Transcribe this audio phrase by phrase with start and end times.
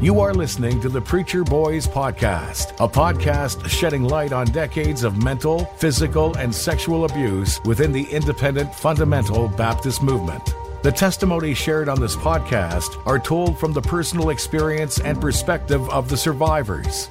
[0.00, 5.20] You are listening to the Preacher Boys Podcast, a podcast shedding light on decades of
[5.24, 10.54] mental, physical, and sexual abuse within the independent fundamental Baptist movement.
[10.84, 16.08] The testimonies shared on this podcast are told from the personal experience and perspective of
[16.08, 17.10] the survivors.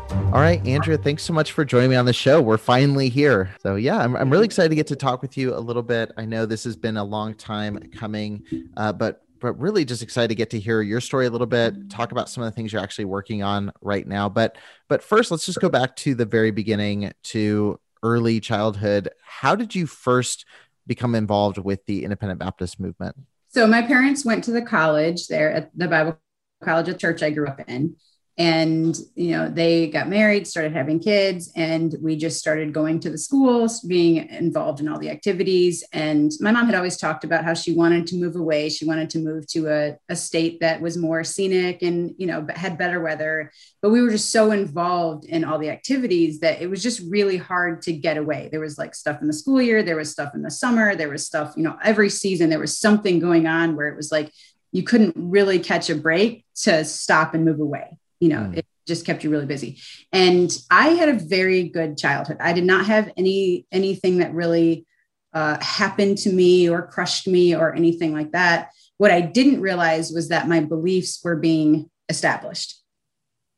[0.11, 2.41] All right, Andrea, thanks so much for joining me on the show.
[2.41, 3.55] We're finally here.
[3.61, 6.11] So, yeah, I'm, I'm really excited to get to talk with you a little bit.
[6.17, 8.43] I know this has been a long time coming,
[8.75, 11.89] uh, but but really just excited to get to hear your story a little bit,
[11.89, 14.29] talk about some of the things you're actually working on right now.
[14.29, 19.09] But but first, let's just go back to the very beginning to early childhood.
[19.23, 20.45] How did you first
[20.87, 23.15] become involved with the Independent Baptist movement?
[23.49, 26.19] So my parents went to the college there at the Bible
[26.63, 27.95] College of Church I grew up in
[28.41, 33.11] and you know they got married started having kids and we just started going to
[33.11, 35.83] the schools being involved in all the activities.
[35.93, 38.69] And my mom had always talked about how she wanted to move away.
[38.69, 42.47] She wanted to move to a, a state that was more scenic and you know
[42.55, 43.51] had better weather.
[43.79, 47.37] But we were just so involved in all the activities that it was just really
[47.37, 48.49] hard to get away.
[48.51, 51.09] There was like stuff in the school year there was stuff in the summer there
[51.09, 54.31] was stuff you know every season there was something going on where it was like
[54.71, 58.57] you couldn't really catch a break to stop and move away you know mm.
[58.57, 59.81] it just kept you really busy.
[60.13, 62.37] And i had a very good childhood.
[62.39, 64.85] I did not have any anything that really
[65.33, 68.69] uh, happened to me or crushed me or anything like that.
[68.97, 72.77] What i didn't realize was that my beliefs were being established.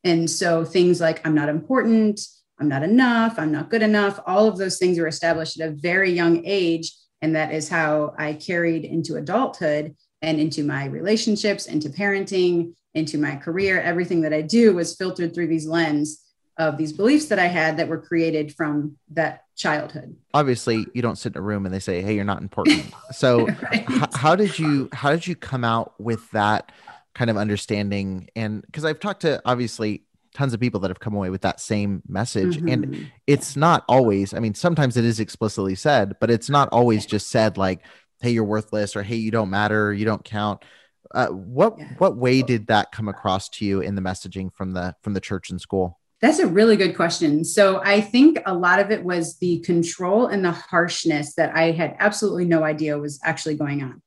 [0.02, 2.20] And so things like i'm not important
[2.58, 5.72] i'm not enough i'm not good enough all of those things were established at a
[5.72, 6.92] very young age.
[7.22, 13.18] And that is how i carried into adulthood and into my relationships into parenting into
[13.18, 13.80] my career.
[13.80, 16.20] Everything that I do was filtered through these lens
[16.56, 20.16] of these beliefs that I had that were created from that childhood.
[20.32, 23.46] Obviously, you don't sit in a room and they say, "Hey, you're not important." So,
[23.62, 23.84] right.
[23.90, 26.70] h- how did you how did you come out with that
[27.14, 28.28] kind of understanding?
[28.36, 31.60] And because I've talked to obviously tons of people that have come away with that
[31.60, 32.68] same message, mm-hmm.
[32.68, 34.34] and it's not always.
[34.34, 37.80] I mean, sometimes it is explicitly said, but it's not always just said like,
[38.20, 40.64] "Hey, you're worthless," or "Hey, you don't matter," "You don't count."
[41.12, 41.88] Uh, what yeah.
[41.98, 45.20] what way did that come across to you in the messaging from the from the
[45.20, 45.98] church and school?
[46.20, 47.44] That's a really good question.
[47.44, 51.72] So I think a lot of it was the control and the harshness that I
[51.72, 54.00] had absolutely no idea was actually going on.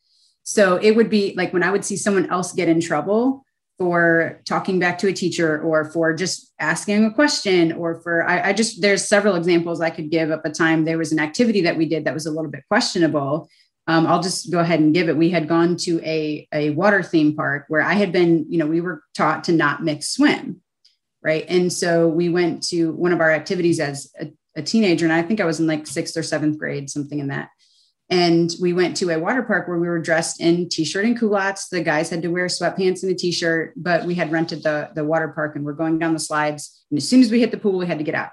[0.43, 3.43] So it would be like when I would see someone else get in trouble
[3.77, 8.49] for talking back to a teacher or for just asking a question or for I,
[8.49, 11.61] I just there's several examples I could give up a time there was an activity
[11.61, 13.47] that we did that was a little bit questionable
[13.87, 15.17] um, I'll just go ahead and give it.
[15.17, 18.67] We had gone to a, a water theme park where I had been, you know,
[18.67, 20.61] we were taught to not mix swim.
[21.23, 21.45] Right.
[21.49, 25.23] And so we went to one of our activities as a, a teenager, and I
[25.23, 27.49] think I was in like sixth or seventh grade, something in that.
[28.09, 31.67] And we went to a water park where we were dressed in t-shirt and culottes.
[31.67, 35.03] The guys had to wear sweatpants and a t-shirt, but we had rented the, the
[35.03, 36.85] water park and we're going down the slides.
[36.89, 38.29] And as soon as we hit the pool, we had to get out.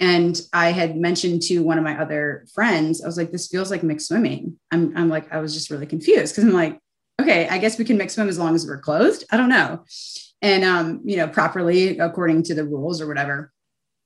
[0.00, 3.70] And I had mentioned to one of my other friends, I was like, this feels
[3.70, 4.58] like mixed swimming.
[4.70, 6.80] I'm, I'm like, I was just really confused because I'm like,
[7.20, 9.24] okay, I guess we can mix swim as long as we're clothed.
[9.30, 9.84] I don't know.
[10.42, 13.52] And, um, you know, properly according to the rules or whatever.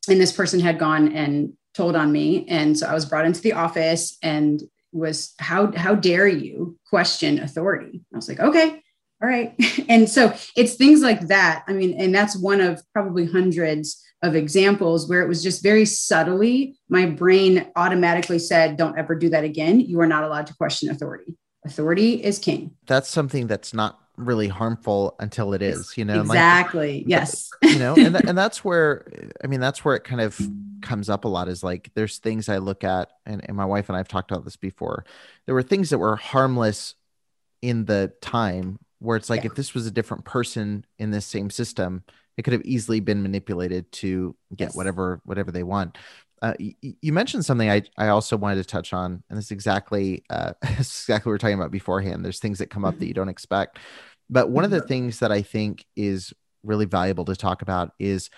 [0.09, 2.47] And this person had gone and told on me.
[2.49, 4.61] And so I was brought into the office and
[4.93, 8.03] was, how, how dare you question authority?
[8.13, 8.83] I was like, okay.
[9.23, 9.55] all right.
[9.89, 11.65] And so it's things like that.
[11.67, 15.85] I mean, and that's one of probably hundreds of examples where it was just very
[15.85, 19.81] subtly, my brain automatically said, don't ever do that again.
[19.81, 21.37] You are not allowed to question authority.
[21.65, 22.73] Authority is king.
[22.87, 26.21] That's something that's not really harmful until it is, you know?
[26.21, 26.99] Exactly.
[26.99, 27.51] Like, yes.
[27.63, 29.07] you know, and, th- and that's where,
[29.45, 30.41] I mean, that's where it kind of
[30.83, 33.89] comes up a lot is like, there's things I look at, and, and my wife
[33.89, 35.05] and I've talked about this before.
[35.47, 36.95] There were things that were harmless
[37.63, 39.51] in the time where it's like, yeah.
[39.51, 42.03] if this was a different person in this same system,
[42.39, 44.77] it could have easily been manipulated to get yes.
[44.77, 45.99] whatever, whatever they want.
[46.41, 50.23] Uh, you, you, mentioned something I, I also wanted to touch on, and it's exactly
[50.31, 52.25] uh, exactly what we are talking about beforehand.
[52.25, 53.81] There's things that come up that you don't expect.
[54.31, 54.87] But one of the mm-hmm.
[54.87, 56.33] things that I think is
[56.63, 58.31] really valuable to talk about is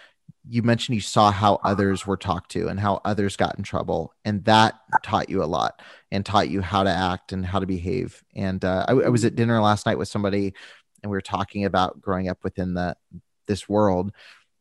[0.49, 4.14] you mentioned you saw how others were talked to and how others got in trouble
[4.25, 7.67] and that taught you a lot and taught you how to act and how to
[7.67, 10.55] behave and uh, I, I, was at dinner last night with somebody
[11.02, 12.97] and we were talking about growing up within the
[13.50, 14.12] this world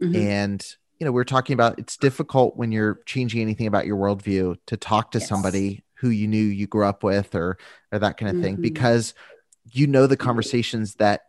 [0.01, 0.15] mm-hmm.
[0.15, 3.97] and you know we are talking about it's difficult when you're changing anything about your
[3.97, 5.27] worldview to talk to yes.
[5.29, 7.57] somebody who you knew you grew up with or
[7.91, 8.43] or that kind of mm-hmm.
[8.43, 9.13] thing because
[9.71, 11.21] you know the conversations that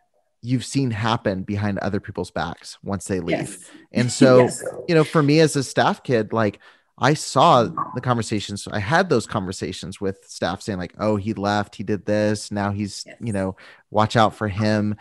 [0.43, 3.39] you've seen happen behind other people's backs once they leave.
[3.39, 3.71] Yes.
[3.93, 4.65] And so, yes.
[4.89, 6.61] you know, for me as a staff kid, like
[6.99, 7.65] I saw
[7.95, 8.69] the conversations.
[8.71, 12.53] I had those conversations with staff saying, like, oh, he left, he did this.
[12.53, 13.17] Now he's, yes.
[13.21, 13.57] you know,
[13.91, 14.97] watch out for him.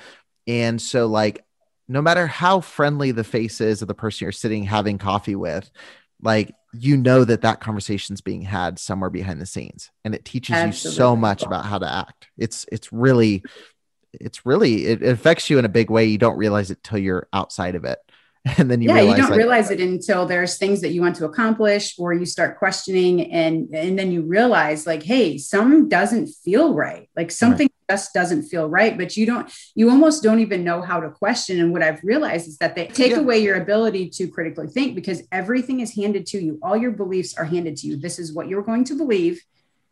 [0.48, 1.44] And so, like,
[1.90, 5.70] no matter how friendly the face is of the person you're sitting having coffee with,
[6.22, 10.56] like, you know that that conversation's being had somewhere behind the scenes and it teaches
[10.56, 10.94] Absolutely.
[10.94, 13.42] you so much about how to act it's it's really
[14.14, 16.06] it's really it, affects you in a big way.
[16.06, 18.00] You don't realize it till you're outside of it.
[18.58, 21.02] And then you yeah, realize, you don't like, realize it until there's things that you
[21.02, 25.90] want to accomplish or you start questioning and and then you realize like, hey, some
[25.90, 27.10] doesn't feel right.
[27.18, 27.70] Like something.
[27.90, 31.60] Just doesn't feel right, but you don't you almost don't even know how to question.
[31.60, 33.20] And what I've realized is that they take yeah.
[33.20, 36.60] away your ability to critically think because everything is handed to you.
[36.62, 37.98] All your beliefs are handed to you.
[37.98, 39.42] This is what you're going to believe.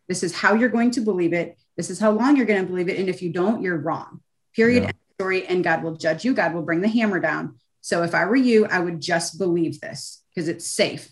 [0.06, 2.66] This is how you're going to believe it this is how long you're going to
[2.66, 2.98] believe it.
[2.98, 4.20] And if you don't, you're wrong.
[4.52, 4.82] Period.
[4.82, 4.90] Yeah.
[5.14, 5.46] Story.
[5.46, 6.34] And God will judge you.
[6.34, 7.54] God will bring the hammer down.
[7.80, 11.08] So if I were you, I would just believe this because it's safe.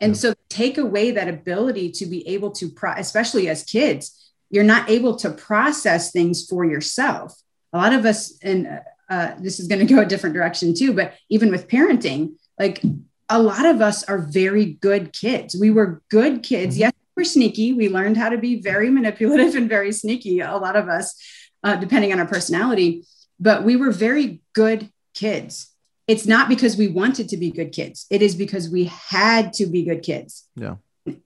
[0.00, 0.18] And yeah.
[0.18, 4.19] so take away that ability to be able to, pro- especially as kids,
[4.50, 7.34] you're not able to process things for yourself.
[7.72, 10.74] A lot of us, and uh, uh this is going to go a different direction
[10.74, 12.82] too, but even with parenting, like
[13.28, 15.56] a lot of us are very good kids.
[15.58, 16.74] We were good kids.
[16.74, 16.80] Mm-hmm.
[16.80, 17.72] Yes, we're sneaky.
[17.72, 21.14] We learned how to be very manipulative and very sneaky, a lot of us,
[21.62, 23.04] uh, depending on our personality.
[23.38, 25.70] But we were very good kids.
[26.08, 28.06] It's not because we wanted to be good kids.
[28.10, 30.48] It is because we had to be good kids.
[30.56, 30.76] Yeah.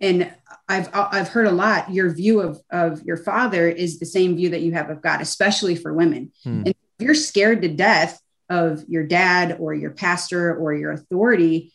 [0.01, 0.33] And
[0.69, 1.91] I've I've heard a lot.
[1.91, 5.21] Your view of of your father is the same view that you have of God,
[5.21, 6.33] especially for women.
[6.45, 6.63] Hmm.
[6.67, 11.73] And if you're scared to death of your dad or your pastor or your authority,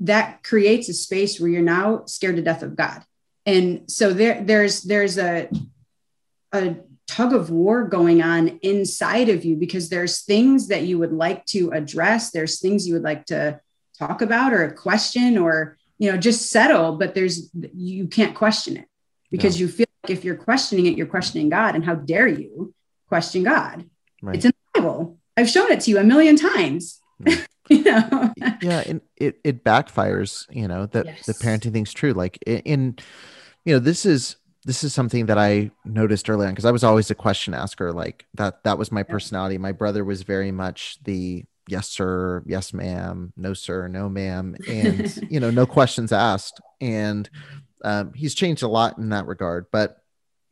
[0.00, 3.04] that creates a space where you're now scared to death of God
[3.46, 5.48] and so there there's there's a
[6.52, 11.12] a tug of war going on inside of you because there's things that you would
[11.12, 13.60] like to address there's things you would like to
[13.98, 18.76] talk about or a question or you know just settle but there's you can't question
[18.76, 18.88] it
[19.30, 19.60] because no.
[19.60, 22.74] you feel like if you're questioning it you're questioning god and how dare you
[23.06, 23.88] question god
[24.20, 24.34] right.
[24.34, 27.46] it's in the bible i've shown it to you a million times mm.
[27.68, 31.24] you know yeah and it, it backfires you know that yes.
[31.24, 32.96] the parenting thing's true like in, in
[33.64, 34.34] you know this is
[34.64, 37.92] this is something that I noticed early on because I was always a question asker.
[37.92, 39.58] Like that, that was my personality.
[39.58, 45.18] My brother was very much the yes, sir, yes, ma'am, no, sir, no, ma'am, and
[45.30, 46.60] you know, no questions asked.
[46.80, 47.28] And
[47.84, 49.98] um, he's changed a lot in that regard, but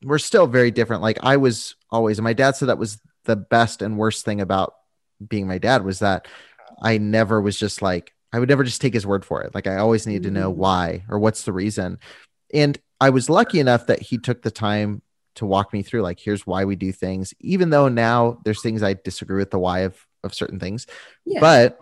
[0.03, 1.03] we're still very different.
[1.03, 4.41] Like I was always, and my dad said that was the best and worst thing
[4.41, 4.75] about
[5.27, 6.27] being my dad was that
[6.83, 9.55] I never was just like, I would never just take his word for it.
[9.55, 10.57] Like I always needed to know mm.
[10.57, 11.99] why or what's the reason.
[12.55, 15.03] And I was lucky enough that he took the time
[15.37, 18.83] to walk me through, like, here's why we do things, even though now there's things
[18.83, 20.87] I disagree with the why of, of certain things.
[21.25, 21.41] Yeah.
[21.41, 21.79] But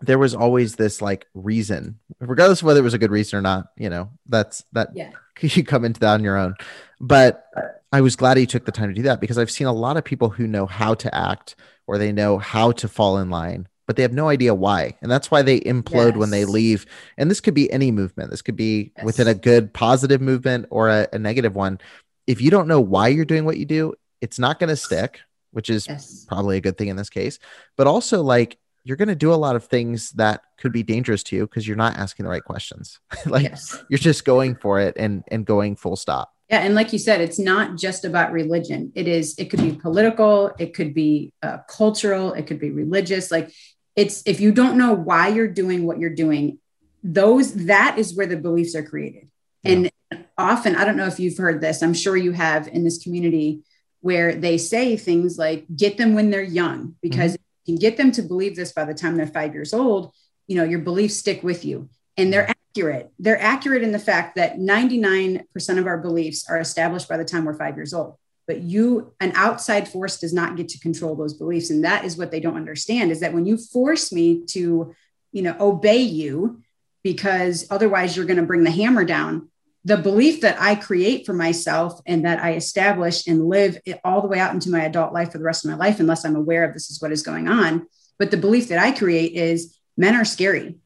[0.00, 3.42] there was always this like reason, regardless of whether it was a good reason or
[3.42, 5.10] not, you know, that's that yeah.
[5.40, 6.54] you come into that on your own.
[7.00, 7.44] But
[7.92, 9.96] I was glad he took the time to do that because I've seen a lot
[9.96, 13.68] of people who know how to act or they know how to fall in line
[13.90, 14.96] but they have no idea why.
[15.02, 16.16] And that's why they implode yes.
[16.16, 16.86] when they leave.
[17.18, 18.30] And this could be any movement.
[18.30, 19.04] This could be yes.
[19.04, 21.80] within a good positive movement or a, a, negative one.
[22.24, 25.22] If you don't know why you're doing what you do, it's not going to stick,
[25.52, 26.24] which is yes.
[26.28, 27.38] probably a good thing in this case.
[27.76, 31.22] But also, like, you're going to do a lot of things that could be dangerous
[31.24, 32.98] to you because you're not asking the right questions.
[33.26, 33.52] like,
[33.88, 36.32] you're just going for it and and going full stop.
[36.48, 38.90] Yeah, and like you said, it's not just about religion.
[38.96, 39.36] It is.
[39.38, 40.52] It could be political.
[40.58, 42.32] It could be uh, cultural.
[42.32, 43.30] It could be religious.
[43.30, 43.52] Like
[43.94, 46.58] it's if you don't know why you're doing what you're doing,
[47.04, 49.28] those that is where the beliefs are created.
[49.62, 49.72] Yeah.
[49.72, 49.90] And
[50.36, 51.82] often, I don't know if you've heard this.
[51.82, 53.62] I'm sure you have in this community
[54.00, 57.42] where they say things like "get them when they're young," because mm-hmm.
[57.64, 60.12] you can get them to believe this by the time they're five years old.
[60.46, 63.10] You know, your beliefs stick with you, and they're accurate.
[63.18, 67.44] They're accurate in the fact that 99% of our beliefs are established by the time
[67.44, 68.16] we're five years old.
[68.46, 71.70] But you, an outside force does not get to control those beliefs.
[71.70, 74.94] And that is what they don't understand is that when you force me to,
[75.32, 76.62] you know, obey you,
[77.02, 79.49] because otherwise you're going to bring the hammer down,
[79.84, 84.28] the belief that I create for myself and that I establish and live all the
[84.28, 86.64] way out into my adult life for the rest of my life, unless I'm aware
[86.64, 87.86] of this is what is going on.
[88.18, 90.76] But the belief that I create is men are scary.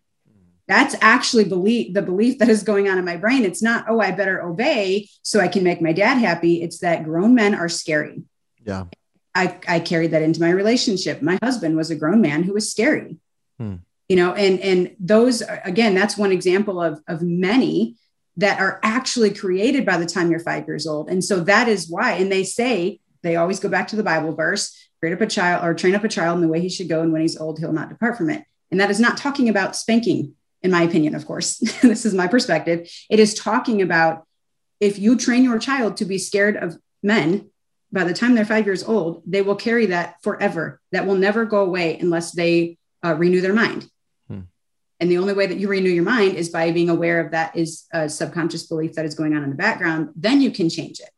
[0.66, 3.44] That's actually belief the belief that is going on in my brain.
[3.44, 6.62] It's not oh i better obey so i can make my dad happy.
[6.62, 8.22] It's that grown men are scary.
[8.64, 8.84] Yeah.
[9.34, 11.20] I i carried that into my relationship.
[11.20, 13.18] My husband was a grown man who was scary.
[13.58, 13.76] Hmm.
[14.08, 17.96] you know and and those again that's one example of of many
[18.36, 21.88] that are actually created by the time you're five years old and so that is
[21.88, 25.26] why and they say they always go back to the bible verse train up a
[25.26, 27.38] child or train up a child in the way he should go and when he's
[27.38, 30.82] old he'll not depart from it and that is not talking about spanking in my
[30.82, 32.90] opinion, of course, this is my perspective.
[33.10, 34.26] It is talking about
[34.80, 37.50] if you train your child to be scared of men,
[37.92, 40.80] by the time they're five years old, they will carry that forever.
[40.90, 43.88] That will never go away unless they uh, renew their mind.
[45.00, 47.56] And the only way that you renew your mind is by being aware of that
[47.56, 50.10] is a subconscious belief that is going on in the background.
[50.14, 51.10] Then you can change it.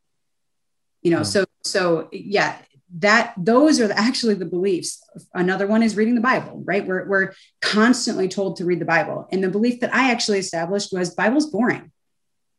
[1.03, 1.25] You know, hmm.
[1.25, 2.59] so so yeah,
[2.99, 5.03] that those are the, actually the beliefs
[5.35, 9.27] another one is reading the bible right we're, we're constantly told to read the bible
[9.33, 11.91] and the belief that i actually established was bible's boring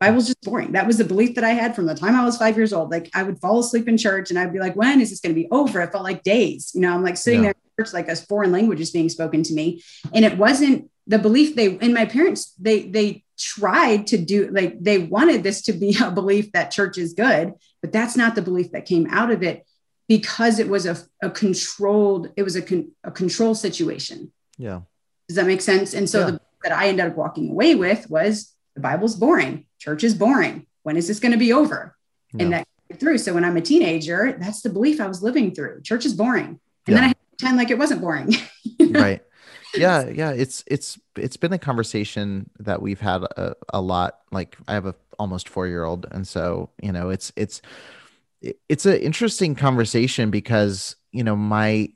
[0.01, 2.37] bible's just boring that was the belief that i had from the time i was
[2.37, 4.99] five years old like i would fall asleep in church and i'd be like when
[4.99, 7.43] is this going to be over it felt like days you know i'm like sitting
[7.43, 7.53] yeah.
[7.53, 9.81] there in church like a foreign language is being spoken to me
[10.13, 14.77] and it wasn't the belief they and my parents they they tried to do like
[14.81, 18.41] they wanted this to be a belief that church is good but that's not the
[18.41, 19.65] belief that came out of it
[20.07, 24.31] because it was a, a controlled it was a, con, a control situation.
[24.57, 24.81] Yeah.
[25.27, 25.93] Does that make sense?
[25.93, 26.31] And so yeah.
[26.31, 29.65] the that i ended up walking away with was the bible's boring.
[29.79, 30.65] Church is boring.
[30.83, 31.95] When is this going to be over?
[32.33, 32.43] Yeah.
[32.43, 32.67] and that
[32.99, 33.19] through.
[33.19, 35.81] So when i'm a teenager that's the belief i was living through.
[35.83, 36.45] Church is boring.
[36.45, 36.95] And yeah.
[36.95, 38.33] then i had to pretend like it wasn't boring.
[38.79, 39.21] Right
[39.79, 44.57] yeah yeah it's it's it's been a conversation that we've had a, a lot like
[44.67, 47.61] i have a almost four year old and so you know it's it's
[48.69, 51.89] it's an interesting conversation because you know my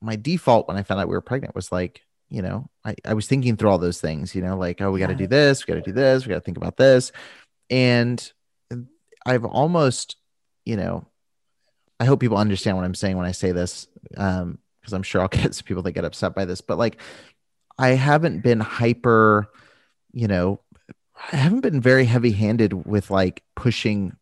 [0.00, 3.14] my default when I found out we were pregnant was like you know I, I
[3.14, 5.66] was thinking through all those things you know like oh we got to do this
[5.66, 7.12] we got to do this we got to think about this
[7.70, 8.32] and
[9.24, 10.16] I've almost
[10.64, 11.06] you know
[12.00, 13.86] I hope people understand what I'm saying when I say this
[14.16, 17.00] um because I'm sure I'll get some people that get upset by this but like
[17.78, 19.48] I haven't been hyper
[20.12, 20.60] you know
[21.32, 24.16] I haven't been very heavy handed with like pushing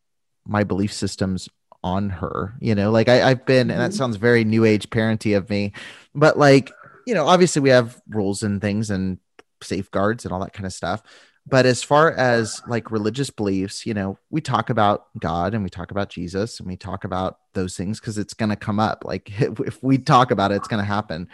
[0.47, 1.49] my belief systems
[1.83, 3.97] on her you know like I, i've been and that mm-hmm.
[3.97, 5.73] sounds very new age parenty of me
[6.15, 6.71] but like
[7.07, 9.19] you know obviously we have rules and things and
[9.63, 11.03] safeguards and all that kind of stuff
[11.47, 15.71] but as far as like religious beliefs you know we talk about god and we
[15.71, 19.05] talk about jesus and we talk about those things because it's going to come up
[19.05, 21.29] like if we talk about it it's going to happen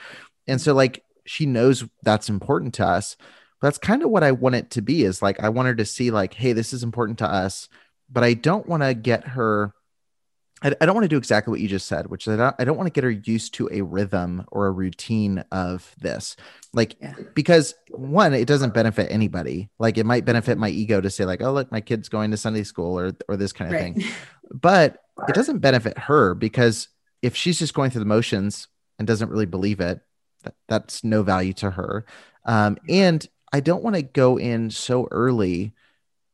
[0.46, 3.16] and so like she knows that's important to us
[3.60, 5.74] but that's kind of what i want it to be is like i want her
[5.74, 7.68] to see like hey this is important to us
[8.10, 9.72] but I don't want to get her.
[10.62, 12.56] I, I don't want to do exactly what you just said, which is I don't,
[12.58, 16.36] I don't want to get her used to a rhythm or a routine of this.
[16.72, 17.14] Like, yeah.
[17.34, 19.68] because one, it doesn't benefit anybody.
[19.78, 22.36] Like, it might benefit my ego to say, like, oh, look, my kid's going to
[22.36, 23.94] Sunday school or, or this kind of right.
[23.94, 24.04] thing.
[24.50, 24.98] But
[25.28, 26.88] it doesn't benefit her because
[27.22, 30.00] if she's just going through the motions and doesn't really believe it,
[30.44, 32.06] that, that's no value to her.
[32.44, 35.74] Um, and I don't want to go in so early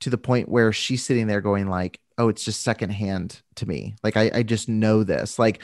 [0.00, 3.96] to the point where she's sitting there going like, oh, it's just secondhand to me.
[4.02, 5.38] Like I, I just know this.
[5.38, 5.62] Like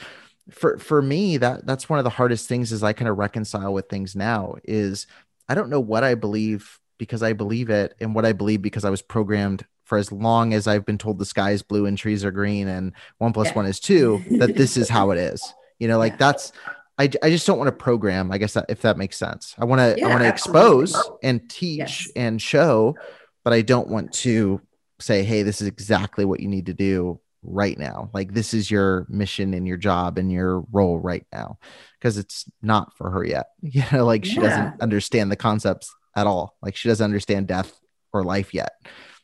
[0.51, 3.73] for for me, that that's one of the hardest things is I kind of reconcile
[3.73, 5.07] with things now is
[5.47, 8.85] I don't know what I believe because I believe it and what I believe because
[8.85, 11.97] I was programmed for as long as I've been told the sky is blue and
[11.97, 13.53] trees are green and one plus yeah.
[13.53, 15.53] one is two, that this is how it is.
[15.81, 16.17] You know, like yeah.
[16.17, 16.51] that's
[16.97, 18.33] I, I just don't want to program.
[18.33, 19.55] I guess that, if that makes sense.
[19.57, 22.11] I want to yeah, I want to expose and teach yes.
[22.17, 22.97] and show,
[23.45, 24.59] but I don't want to
[24.99, 28.09] say, hey, this is exactly what you need to do right now.
[28.13, 31.57] Like this is your mission and your job and your role right now.
[31.97, 33.47] Because it's not for her yet.
[33.61, 34.41] You know, like she yeah.
[34.41, 36.57] doesn't understand the concepts at all.
[36.61, 37.79] Like she doesn't understand death
[38.13, 38.71] or life yet.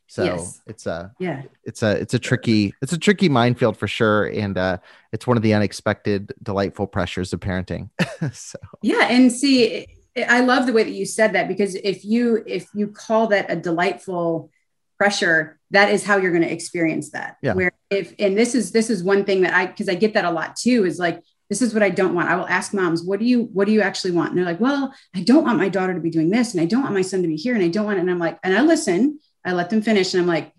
[0.08, 0.62] So Yes.
[0.68, 1.42] it's a Yeah.
[1.64, 4.78] it's a it's a tricky it's a tricky minefield for sure, and uh,
[5.12, 7.90] it's one of the unexpected, delightful pressures of parenting.
[8.34, 12.44] so Yeah, and see, I love the way that you said that because if you
[12.46, 14.52] if you call that a delightful
[14.98, 17.38] pressure, that is how you're going to experience that.
[17.42, 17.54] Yeah.
[17.54, 20.26] Where if and this is this is one thing that I because I get that
[20.26, 22.30] a lot too is like this is what I don't want.
[22.30, 24.30] I will ask moms, what do you what do you actually want?
[24.30, 26.66] And they're like, well, I don't want my daughter to be doing this, and I
[26.66, 28.00] don't want my son to be here, and I don't want.
[28.00, 30.54] And I'm like, and I listen, I let them finish, and I'm like,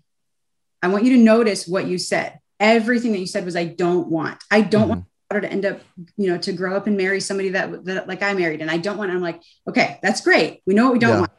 [0.81, 2.39] I want you to notice what you said.
[2.59, 4.43] Everything that you said was, I don't want.
[4.49, 4.89] I don't mm-hmm.
[4.89, 5.81] want my daughter to end up,
[6.15, 8.77] you know, to grow up and marry somebody that, that like I married, and I
[8.77, 9.11] don't want.
[9.11, 10.61] I'm like, okay, that's great.
[10.65, 11.19] We know what we don't Yeah.
[11.21, 11.31] want.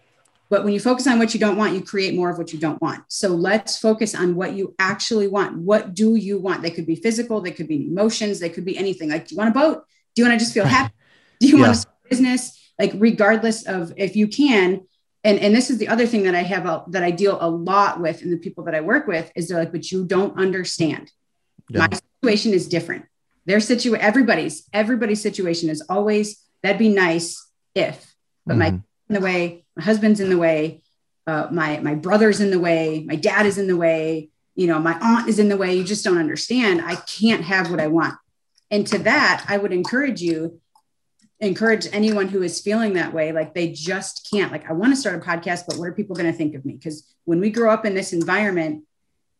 [0.50, 2.58] But when you focus on what you don't want, you create more of what you
[2.58, 3.04] don't want.
[3.08, 5.58] So let's focus on what you actually want.
[5.58, 6.62] What do you want?
[6.62, 9.10] They could be physical, they could be emotions, they could be anything.
[9.10, 9.84] Like, do you want a boat?
[10.14, 10.94] Do you want to just feel happy?
[11.40, 11.62] Do you Yeah.
[11.62, 12.72] want to start a business?
[12.78, 14.80] Like, regardless of if you can.
[15.24, 17.50] And, and this is the other thing that I have a, that I deal a
[17.50, 20.38] lot with in the people that I work with is they're like, but you don't
[20.38, 21.10] understand.
[21.68, 21.80] Yeah.
[21.80, 23.04] My situation is different.
[23.44, 28.14] Their situation, everybody's, everybody's situation is always, that'd be nice if,
[28.46, 28.84] but my Mhm.
[29.08, 30.82] In the way, my husband's in the way,
[31.26, 34.78] uh, my my brother's in the way, my dad is in the way, you know,
[34.78, 35.74] my aunt is in the way.
[35.74, 36.82] You just don't understand.
[36.82, 38.14] I can't have what I want.
[38.70, 40.60] And to that, I would encourage you,
[41.40, 44.52] encourage anyone who is feeling that way, like they just can't.
[44.52, 46.64] Like, I want to start a podcast, but what are people going to think of
[46.64, 46.74] me?
[46.74, 48.84] Because when we grow up in this environment,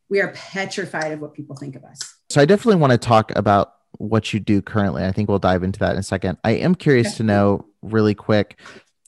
[0.08, 1.98] we are petrified of what people think of us.
[2.30, 5.04] So I definitely want to talk about what you do currently.
[5.04, 6.38] I think we'll dive into that in a second.
[6.44, 8.58] I am curious to know really quick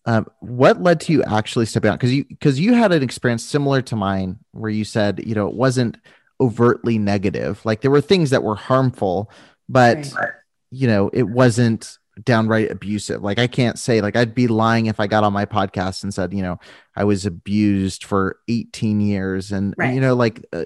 [0.06, 1.98] um, what led to you actually stepping out?
[1.98, 5.46] Because you because you had an experience similar to mine where you said you know
[5.48, 5.98] it wasn't
[6.40, 7.60] overtly negative.
[7.64, 9.30] Like there were things that were harmful
[9.68, 10.30] but Right.
[10.70, 13.22] you know it wasn't downright abusive.
[13.22, 16.12] Like i can't say like i'd be lying if i got on my podcast and
[16.12, 16.58] said you know
[16.96, 19.52] i was abused for 18 years.
[19.52, 19.94] And Right.
[19.94, 20.64] you know like uh,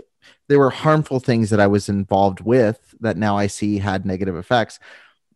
[0.49, 4.37] there were harmful things that i was involved with that now i see had negative
[4.37, 4.79] effects.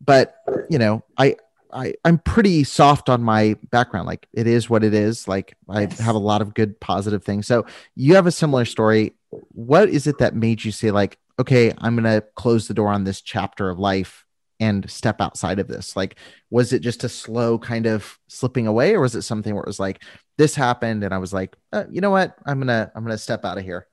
[0.03, 0.35] But
[0.69, 1.35] you know i
[1.71, 4.07] I, I'm pretty soft on my background.
[4.07, 5.27] Like it is what it is.
[5.27, 5.99] Like I Yes.
[5.99, 7.47] have a lot of good positive things.
[7.47, 9.13] So you have a similar story.
[9.29, 13.03] What is it that made you say, like, okay, I'm gonna close the door on
[13.03, 14.25] this chapter of life
[14.59, 15.95] and step outside of this?
[15.95, 16.15] Like,
[16.49, 19.67] was it just a slow kind of slipping away, or was it something where it
[19.67, 20.01] was like
[20.37, 23.45] this happened and I was like, uh, you know what, I'm gonna I'm gonna step
[23.45, 23.87] out of here.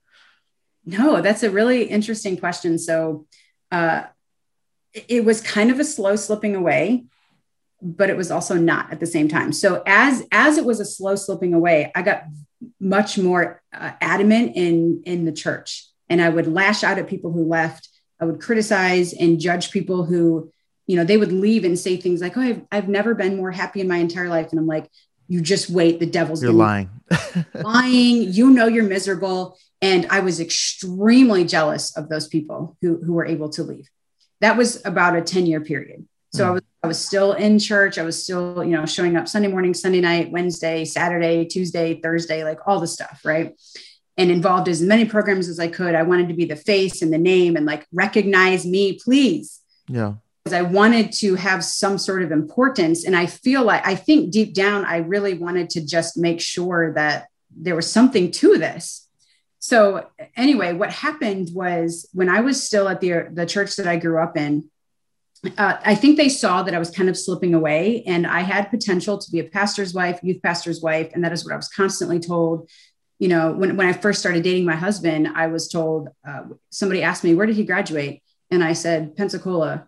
[0.85, 2.79] No, that's a really interesting question.
[2.79, 3.27] So,
[3.73, 4.05] uh,
[5.09, 7.05] it was kind of a slow slipping away,
[7.83, 9.53] but it was also not at the same time.
[9.53, 12.25] So, as as it was a slow slipping away, I got
[12.81, 17.33] much more uh, adamant in in the church, and I would lash out at people
[17.33, 17.89] who left.
[18.21, 20.51] I would criticize and judge people who,
[20.87, 23.51] you know, they would leave and say things like, "Oh, I've I've never been more
[23.51, 24.91] happy in my entire life," and I'm like,
[25.29, 26.91] "You just wait, the devil's You're lying.
[27.55, 28.33] lying.
[28.33, 29.59] You know you're miserable.
[29.83, 33.91] And i was extremely jealous of those people who who were able to leave.
[34.41, 36.55] That was about a 10 year period so i hmm.
[36.55, 39.75] was i was still in church i was still you know showing up sunday morning
[39.75, 43.55] sunday night wednesday saturday tuesday thursday like all the stuff right
[44.19, 47.13] and involved as many programs as i could i wanted to be the face and
[47.13, 50.15] the name and like recognize me please yeah.
[50.43, 53.05] because I wanted to have some sort of importance.
[53.05, 56.93] And I feel like, I think deep down, I really wanted to just make sure
[56.95, 59.09] that there was something to this.
[59.59, 63.97] So, anyway, what happened was when I was still at the, the church that I
[63.97, 64.71] grew up in,
[65.59, 68.71] uh, I think they saw that I was kind of slipping away and I had
[68.71, 71.11] potential to be a pastor's wife, youth pastor's wife.
[71.13, 72.69] And that is what I was constantly told.
[73.19, 77.03] You know, when, when I first started dating my husband, I was told, uh, somebody
[77.03, 78.23] asked me, where did he graduate?
[78.51, 79.87] And I said, Pensacola.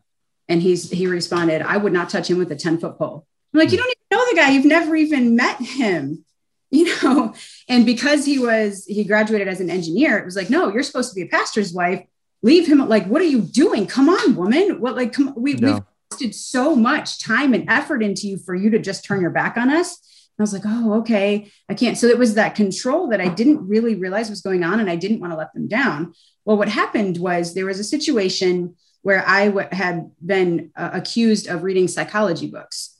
[0.48, 3.26] And he's he responded, I would not touch him with a 10 foot pole.
[3.52, 4.50] I'm like, you don't even know the guy.
[4.50, 6.24] You've never even met him,
[6.70, 7.34] you know?
[7.68, 11.10] And because he was, he graduated as an engineer, it was like, no, you're supposed
[11.10, 12.04] to be a pastor's wife.
[12.42, 12.78] Leave him.
[12.88, 13.86] Like, what are you doing?
[13.86, 14.80] Come on, woman.
[14.80, 15.72] What, like, come, we, No.
[15.74, 19.30] we've invested so much time and effort into you for you to just turn your
[19.30, 19.98] back on us.
[20.38, 21.50] And I was like, oh, okay.
[21.68, 21.98] I can't.
[21.98, 24.94] So it was that control that I didn't really realize was going on and I
[24.96, 26.14] didn't want to let them down.
[26.44, 31.48] Well, what happened was there was a situation where I w- had been uh, accused
[31.48, 32.96] of reading psychology books.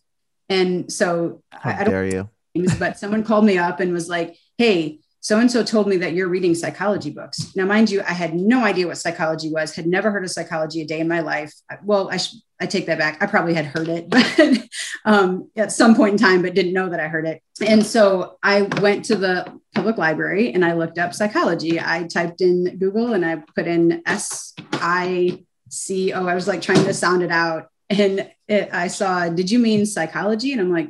[0.49, 2.29] And so How I, I don't dare you?
[2.57, 5.99] names, but someone called me up and was like, Hey, so and so told me
[5.99, 7.55] that you're reading psychology books.
[7.55, 10.81] Now, mind you, I had no idea what psychology was, had never heard of psychology
[10.81, 11.53] a day in my life.
[11.85, 13.23] Well, I, sh- I take that back.
[13.23, 14.69] I probably had heard it, but
[15.05, 17.43] um, at some point in time, but didn't know that I heard it.
[17.61, 21.79] And so I went to the public library and I looked up psychology.
[21.79, 26.27] I typed in Google and I put in S I C O.
[26.27, 27.69] I was like trying to sound it out.
[27.91, 30.53] And it, I saw, did you mean psychology?
[30.53, 30.89] And I'm like,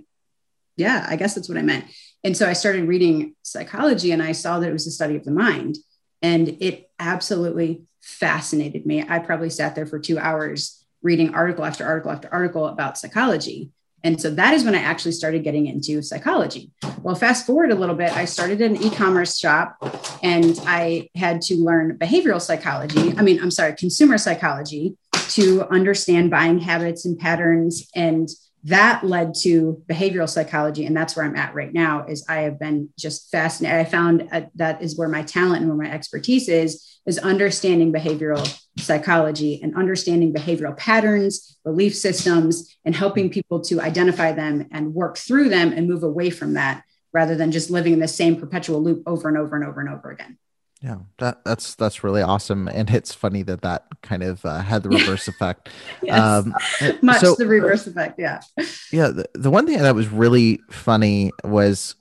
[0.76, 1.86] yeah, I guess that's what I meant.
[2.24, 5.24] And so I started reading psychology and I saw that it was a study of
[5.24, 5.76] the mind.
[6.20, 9.04] And it absolutely fascinated me.
[9.08, 13.70] I probably sat there for two hours reading article after article after article about psychology.
[14.04, 16.70] And so that is when I actually started getting into psychology.
[17.02, 19.76] Well, fast forward a little bit, I started an e commerce shop
[20.22, 23.14] and I had to learn behavioral psychology.
[23.16, 24.96] I mean, I'm sorry, consumer psychology
[25.30, 28.28] to understand buying habits and patterns and
[28.64, 32.58] that led to behavioral psychology and that's where i'm at right now is i have
[32.58, 33.78] been just fascinated.
[33.78, 37.92] I found uh, that is where my talent and where my expertise is is understanding
[37.92, 44.94] behavioral psychology and understanding behavioral patterns belief systems and helping people to identify them and
[44.94, 48.36] work through them and move away from that rather than just living in the same
[48.36, 50.36] perpetual loop over and over and over and over again
[50.80, 54.84] yeah, that that's that's really awesome, and it's funny that that kind of uh, had
[54.84, 55.70] the reverse effect.
[56.02, 56.18] yes.
[56.18, 56.54] Um,
[57.02, 58.40] Much so, the reverse effect, yeah.
[58.92, 61.96] Yeah, the, the one thing that was really funny was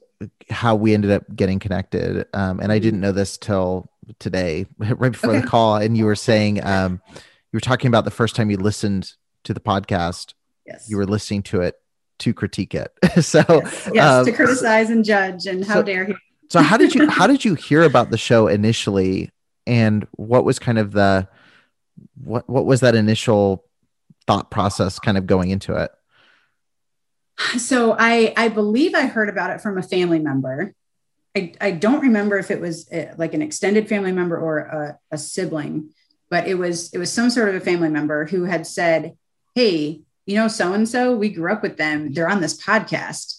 [0.50, 5.12] how we ended up getting connected, um, and I didn't know this till today, right
[5.12, 5.42] before okay.
[5.42, 5.78] the call.
[5.78, 9.14] And you were saying um, you were talking about the first time you listened
[9.46, 10.34] to the podcast.
[10.68, 11.76] Yes, you were listening to it
[12.20, 12.92] to critique it.
[13.24, 16.14] so yes, yes um, to criticize and judge, and how so, dare he
[16.50, 19.30] so how did you how did you hear about the show initially,
[19.66, 21.28] and what was kind of the
[22.24, 23.66] what what was that initial
[24.26, 25.92] thought process kind of going into it?
[27.58, 30.74] So I I believe I heard about it from a family member.
[31.36, 35.00] I, I don't remember if it was eh, like an extended family member or a,
[35.12, 35.92] a sibling,
[36.30, 39.16] but it was it was some sort of a family member who had said,
[39.54, 42.14] "Hey, you know so and so, we grew up with them.
[42.14, 43.37] They're on this podcast."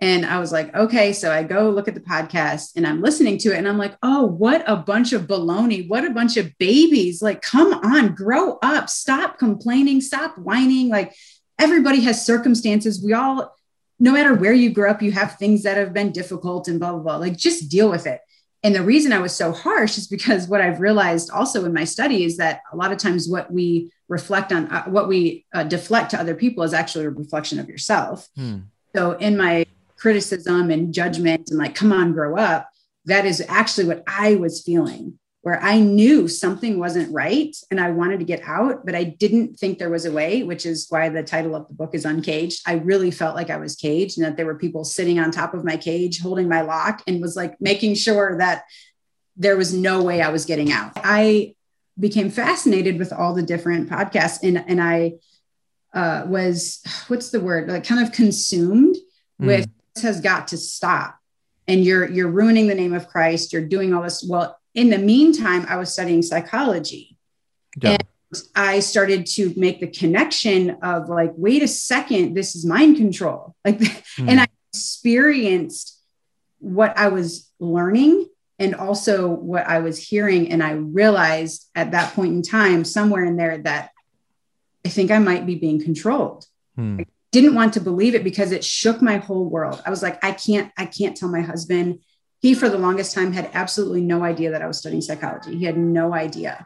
[0.00, 1.12] And I was like, okay.
[1.12, 3.96] So I go look at the podcast and I'm listening to it and I'm like,
[4.02, 5.88] oh, what a bunch of baloney.
[5.88, 7.22] What a bunch of babies.
[7.22, 8.90] Like, come on, grow up.
[8.90, 10.00] Stop complaining.
[10.00, 10.88] Stop whining.
[10.88, 11.14] Like,
[11.58, 13.02] everybody has circumstances.
[13.02, 13.54] We all,
[14.00, 16.92] no matter where you grew up, you have things that have been difficult and blah,
[16.92, 17.16] blah, blah.
[17.16, 18.20] Like, just deal with it.
[18.64, 21.84] And the reason I was so harsh is because what I've realized also in my
[21.84, 25.64] study is that a lot of times what we reflect on, uh, what we uh,
[25.64, 28.28] deflect to other people is actually a reflection of yourself.
[28.36, 28.60] Hmm.
[28.96, 29.66] So in my
[30.04, 32.68] criticism and judgment and like, come on, grow up.
[33.06, 37.90] That is actually what I was feeling, where I knew something wasn't right and I
[37.90, 41.08] wanted to get out, but I didn't think there was a way, which is why
[41.08, 42.60] the title of the book is Uncaged.
[42.66, 45.54] I really felt like I was caged and that there were people sitting on top
[45.54, 48.64] of my cage holding my lock and was like making sure that
[49.38, 50.92] there was no way I was getting out.
[50.96, 51.54] I
[51.98, 55.14] became fascinated with all the different podcasts and, and I
[55.94, 58.96] uh, was, what's the word, like kind of consumed
[59.40, 59.46] mm.
[59.46, 59.66] with
[60.02, 61.18] has got to stop.
[61.66, 63.52] And you're you're ruining the name of christ.
[63.52, 64.24] You're doing all this.
[64.28, 67.16] Well in the meantime i was studying psychology.
[67.80, 67.90] Yeah.
[67.90, 68.04] and
[68.54, 73.54] i started to make the connection of like wait a second this is mind control.
[73.64, 73.80] Like
[74.16, 74.28] hmm.
[74.28, 76.00] and i experienced
[76.58, 78.26] what i was learning
[78.58, 80.50] and also what i was hearing.
[80.50, 83.90] And i realized at that point in time somewhere in there that
[84.84, 86.46] i think i might be being controlled.
[86.76, 87.02] Hmm
[87.34, 89.82] didn't want to believe it because it shook my whole world.
[89.84, 91.98] I was like, I can't, I can't tell my husband.
[92.40, 95.58] He, for the longest time, had absolutely no idea that I was studying psychology.
[95.58, 96.64] He had no idea.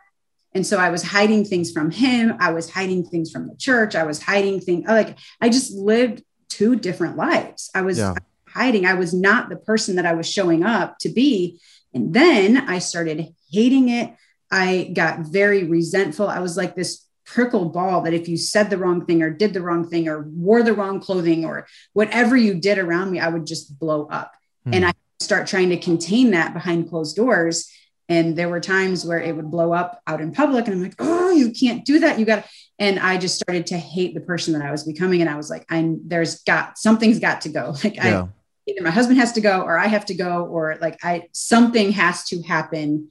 [0.53, 2.37] And so I was hiding things from him.
[2.39, 3.95] I was hiding things from the church.
[3.95, 4.87] I was hiding things.
[4.87, 7.71] Like I just lived two different lives.
[7.75, 8.15] I was yeah.
[8.47, 8.85] hiding.
[8.85, 11.61] I was not the person that I was showing up to be.
[11.95, 14.15] And then I started hating it.
[14.51, 16.29] I got very resentful.
[16.29, 19.53] I was like this prickle ball that if you said the wrong thing or did
[19.53, 23.29] the wrong thing or wore the wrong clothing or whatever you did around me, I
[23.29, 24.33] would just blow up.
[24.65, 24.75] Hmm.
[24.75, 27.71] And I start trying to contain that behind closed doors.
[28.09, 30.67] And there were times where it would blow up out in public.
[30.67, 32.19] And I'm like, oh, you can't do that.
[32.19, 32.51] You got to.
[32.79, 35.21] And I just started to hate the person that I was becoming.
[35.21, 37.75] And I was like, I'm there's got something's got to go.
[37.85, 38.23] Like yeah.
[38.23, 38.29] I
[38.71, 41.93] either my husband has to go or I have to go, or like I something
[41.93, 43.11] has to happen.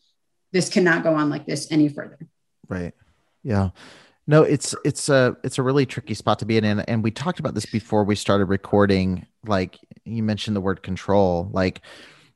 [0.51, 2.17] This cannot go on like this any further.
[2.67, 2.93] Right.
[3.43, 3.69] Yeah.
[4.27, 7.11] No, it's it's a it's a really tricky spot to be in, and, and we
[7.11, 9.25] talked about this before we started recording.
[9.45, 11.81] Like you mentioned the word control, like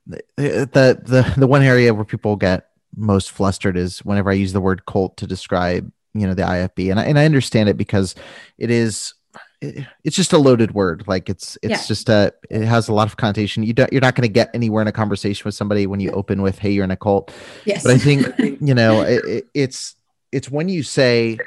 [0.07, 4.61] the the the one area where people get most flustered is whenever I use the
[4.61, 8.15] word cult to describe you know the IFB, and I, and I understand it because
[8.57, 9.13] it is
[9.61, 11.87] it's just a loaded word like it's it's yeah.
[11.87, 14.49] just a it has a lot of connotation you don't you're not going to get
[14.55, 17.31] anywhere in a conversation with somebody when you open with hey you're in a cult
[17.63, 18.27] yes but i think
[18.59, 19.95] you know it, it's
[20.31, 21.37] it's when you say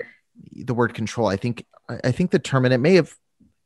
[0.53, 1.29] the word control.
[1.29, 3.14] I think I think the term, and it may have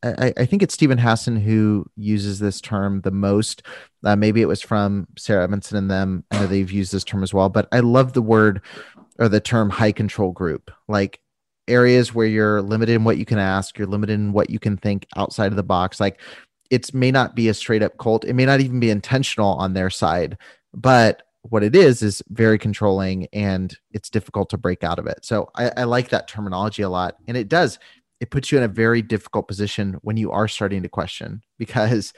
[0.02, 3.62] I, I, think it's Steven Hassan who uses this term the most.
[4.04, 6.24] Uh, maybe it was from Sarah Edmondson and them.
[6.30, 8.62] I know they've used this term as well, but I love the word
[9.18, 10.70] or the term high control group.
[10.86, 11.20] Like
[11.66, 14.76] areas where you're limited in what you can ask, you're limited in what you can
[14.76, 15.98] think outside of the box.
[15.98, 16.20] Like
[16.70, 18.24] it may not be a straight up cult.
[18.24, 20.38] It may not even be intentional on their side,
[20.72, 25.24] but what it is is very controlling and it's difficult to break out of it.
[25.24, 27.16] So I, I like that terminology a lot.
[27.26, 27.78] And it does,
[28.20, 32.12] it puts you in a very difficult position when you are starting to question because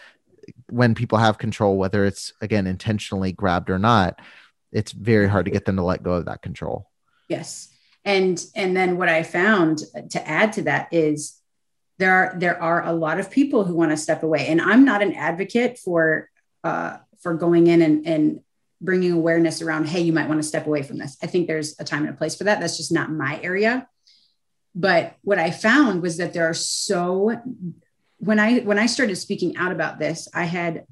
[0.68, 4.20] when people have control, whether it's again intentionally grabbed or not,
[4.72, 6.88] it's very hard to get them to let go of that control.
[7.28, 7.68] Yes.
[8.04, 11.38] And and then what I found to add to that is
[11.98, 14.46] there are there are a lot of people who want to step away.
[14.46, 16.30] And I'm not an advocate for
[16.64, 18.40] uh, for going in and, and
[18.80, 21.16] bringing awareness around, hey, you might want to step away from this.
[21.22, 22.60] I think there's a time and a place for that.
[22.60, 23.86] That's just not my area.
[24.74, 27.40] But what I found was that there are so
[28.18, 30.86] when I when I started speaking out about this, I had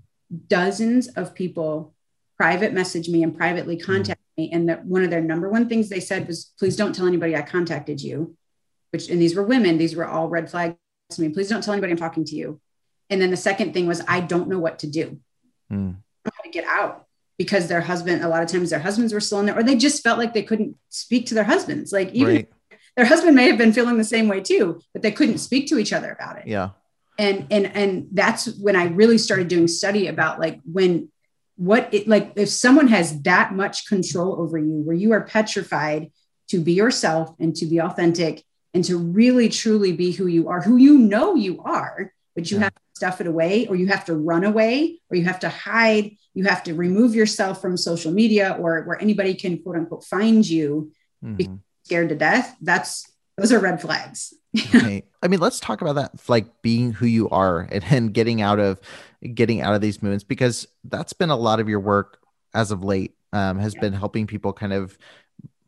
[0.49, 1.95] dozens of people
[2.37, 3.83] private message me and privately mm.
[3.83, 4.51] contact me.
[4.53, 7.37] And that one of their number one things they said was, please don't tell anybody
[7.37, 8.37] I contacted you.
[8.91, 10.77] Which and these were women, these were all red flags
[11.11, 11.29] to me.
[11.29, 12.61] Please don't tell anybody I'm talking to you.
[13.11, 15.21] And then the second thing was, I don't know what to do.
[15.73, 15.97] Mm.
[16.25, 17.08] How to get out
[17.39, 19.77] because their husband, a lot of times their husbands were still in there, or they
[19.77, 21.93] just felt like they couldn't speak to their husbands.
[21.93, 22.49] Like even right.
[22.97, 25.79] their husband may have been feeling the same way too, but they couldn't speak to
[25.79, 26.49] each other about it.
[26.49, 26.71] Yeah.
[27.19, 31.11] And and and that's when I really started doing study about like when
[31.57, 36.13] what it like if someone has that much control over you where you are petrified
[36.49, 40.61] to be yourself and to be authentic and to really truly be who you are
[40.61, 42.65] who you know you are but you yeah.
[42.65, 46.11] have stuff it away or you have to run away or you have to hide
[46.35, 50.49] you have to remove yourself from social media or where anybody can quote unquote find
[50.49, 50.91] you
[51.25, 51.55] mm-hmm.
[51.85, 54.35] scared to death that's those are red flags
[54.75, 55.05] okay.
[55.23, 58.59] I mean, let's talk about that, like being who you are and, and getting out
[58.59, 58.81] of
[59.35, 62.19] getting out of these movements because that's been a lot of your work
[62.55, 63.15] as of late.
[63.31, 63.81] Um, has yeah.
[63.83, 64.97] been helping people kind of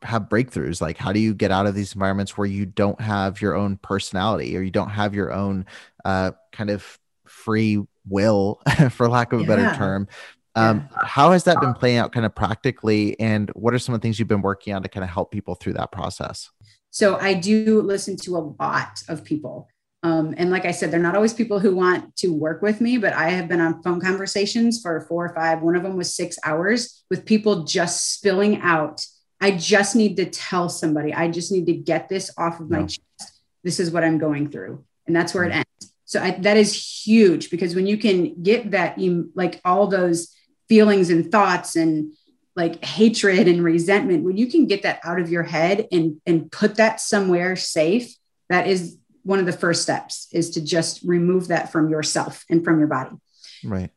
[0.02, 0.80] have breakthroughs.
[0.80, 3.76] Like, how do you get out of these environments where you don't have your own
[3.76, 5.66] personality or you don't have your own
[6.04, 6.98] uh, kind of
[7.30, 9.48] free will, for lack of a yeah.
[9.48, 10.08] better term?
[10.54, 10.98] Um, yeah.
[11.04, 13.18] How has that been playing out kind of practically?
[13.20, 15.30] And what are some of the things you've been working on to kind of help
[15.30, 16.50] people through that process?
[16.90, 19.68] So I do listen to a lot of people.
[20.02, 22.96] Um, and like I said, they're not always people who want to work with me,
[22.98, 25.60] but I have been on phone conversations for four or five.
[25.60, 29.04] One of them was six hours with people just spilling out.
[29.40, 32.82] I just need to tell somebody, I just need to get this off of my
[32.82, 33.42] chest.
[33.62, 34.84] This is what I'm going through.
[35.06, 35.69] And that's where it ends.
[36.10, 36.74] So I, that is
[37.06, 38.98] huge because when you can get that,
[39.36, 40.34] like all those
[40.68, 42.12] feelings and thoughts and
[42.56, 46.50] like hatred and resentment when you can get that out of your head and and
[46.50, 48.12] put that somewhere safe
[48.48, 52.64] that is one of the first steps is to just remove that from yourself and
[52.64, 53.16] from your body.
[53.62, 53.90] Right.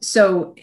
[0.00, 0.54] So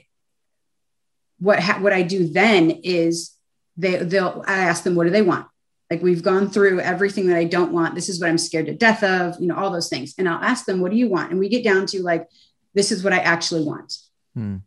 [1.38, 3.36] what ha- what i do then is
[3.78, 5.46] they they'll i ask them what do they want
[5.90, 8.74] like we've gone through everything that i don't want this is what i'm scared to
[8.74, 11.32] death of you know all those things and i'll ask them what do you want
[11.32, 12.28] and we get down to like
[12.74, 13.98] this is what i actually want
[14.34, 14.58] hmm.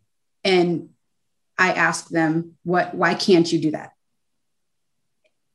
[0.43, 0.89] and
[1.59, 3.91] I ask them, what, why can't you do that?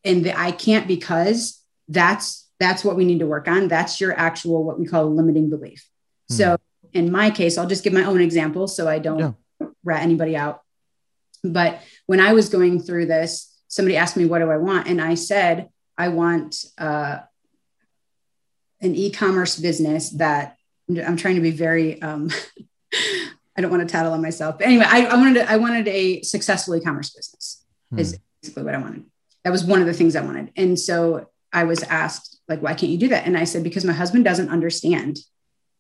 [0.05, 3.69] And the, I can't because that's, that's what we need to work on.
[3.69, 5.89] That's your actual, what we call a limiting belief.
[6.31, 6.35] Mm-hmm.
[6.35, 6.59] So
[6.93, 9.19] in my case, I'll just give my own example so I don't
[9.61, 9.67] yeah.
[9.83, 10.61] rat anybody out.
[11.43, 14.87] But when I was going through this, somebody asked me, what do I want?
[14.87, 17.19] And I said, I want uh,
[18.81, 20.57] an e-commerce business that
[20.89, 22.31] I'm trying to be very um,
[23.57, 24.59] I don't want to tattle on myself.
[24.59, 27.99] But anyway, I, I wanted to, I wanted a successful e-commerce business hmm.
[27.99, 29.07] is basically what I wanted.
[29.43, 30.53] That was one of the things I wanted.
[30.57, 33.27] And so I was asked, like, why can't you do that?
[33.27, 35.19] And I said, because my husband doesn't understand.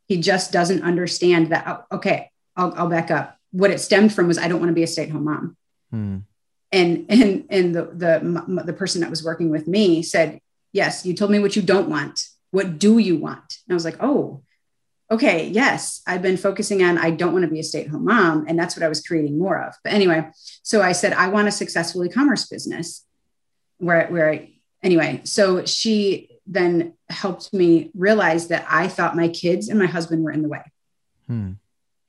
[0.08, 1.64] He just doesn't understand that.
[1.66, 3.38] Oh, okay, I'll, I'll back up.
[3.52, 5.56] What it stemmed from was I don't want to be a stay-at-home mom.
[5.90, 6.18] Hmm.
[6.74, 10.40] And and and the the the person that was working with me said,
[10.72, 12.16] yes, you told me what you don't want.
[12.50, 13.48] What do you want?
[13.62, 14.42] And I was like, oh,
[15.08, 18.58] okay, yes, I've been focusing on I don't want to be a stay-at-home mom, and
[18.58, 19.72] that's what I was creating more of.
[19.84, 20.20] But anyway,
[20.70, 23.06] so I said I want a successful e-commerce business.
[23.78, 24.36] Where where I,
[24.82, 30.24] anyway, so she then helped me realize that I thought my kids and my husband
[30.24, 30.64] were in the way.
[31.28, 31.52] Hmm.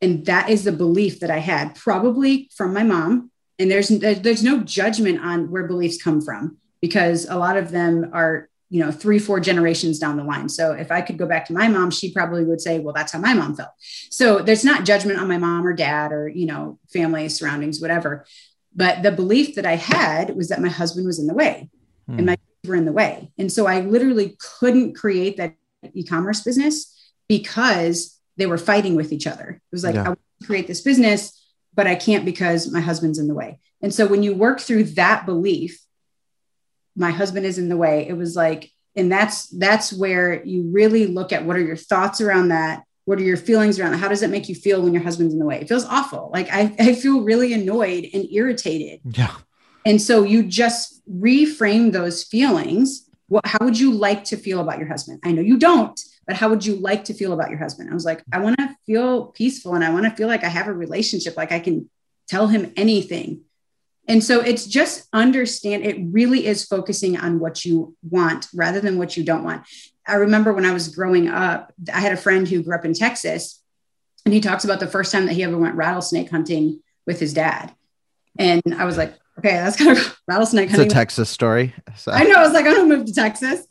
[0.02, 3.32] And that is the belief that I had, probably from my mom.
[3.60, 8.10] And there's there's no judgment on where beliefs come from because a lot of them
[8.14, 10.50] are you know three four generations down the line.
[10.50, 13.12] So if i could go back to my mom she probably would say well that's
[13.14, 13.72] how my mom felt.
[14.10, 18.26] So there's not judgment on my mom or dad or you know family surroundings whatever.
[18.76, 21.70] But the belief that i had was that my husband was in the way
[22.08, 22.18] hmm.
[22.18, 23.32] and my kids were in the way.
[23.38, 25.56] And so i literally couldn't create that
[25.94, 26.92] e-commerce business
[27.28, 29.50] because they were fighting with each other.
[29.50, 30.06] It was like yeah.
[30.06, 31.45] i want to create this business
[31.76, 34.84] but i can't because my husband's in the way and so when you work through
[34.84, 35.82] that belief
[36.96, 41.08] my husband is in the way it was like and that's that's where you really
[41.08, 43.98] look at what are your thoughts around that what are your feelings around it?
[43.98, 45.62] How does it make you feel when your husband's in the way?
[45.62, 46.32] It feels awful.
[46.34, 49.00] Like I, I feel really annoyed and irritated.
[49.16, 49.34] Yeah.
[49.86, 53.05] And so you just reframe those feelings.
[53.28, 55.20] What, how would you like to feel about your husband?
[55.24, 57.90] I know you don't, but how would you like to feel about your husband?
[57.90, 60.50] I was like, I want to feel peaceful and I want to feel like I
[60.50, 61.90] have a relationship, like I can
[62.28, 63.42] tell him anything.
[64.08, 68.98] And so it's just understand it really is focusing on what you want rather than
[69.00, 69.66] what you don't want.
[70.08, 72.94] I remember when I was growing up, I had a friend who grew up in
[72.94, 73.64] Texas,
[74.24, 77.34] and he talks about the first time that he ever went rattlesnake hunting with his
[77.34, 77.74] dad.
[78.38, 80.70] And I was like, okay, that's kind of rattlesnake.
[80.70, 81.74] It's a Texas story.
[81.96, 82.12] So.
[82.12, 82.36] I know.
[82.36, 83.66] I was like, I'm gonna move to Texas.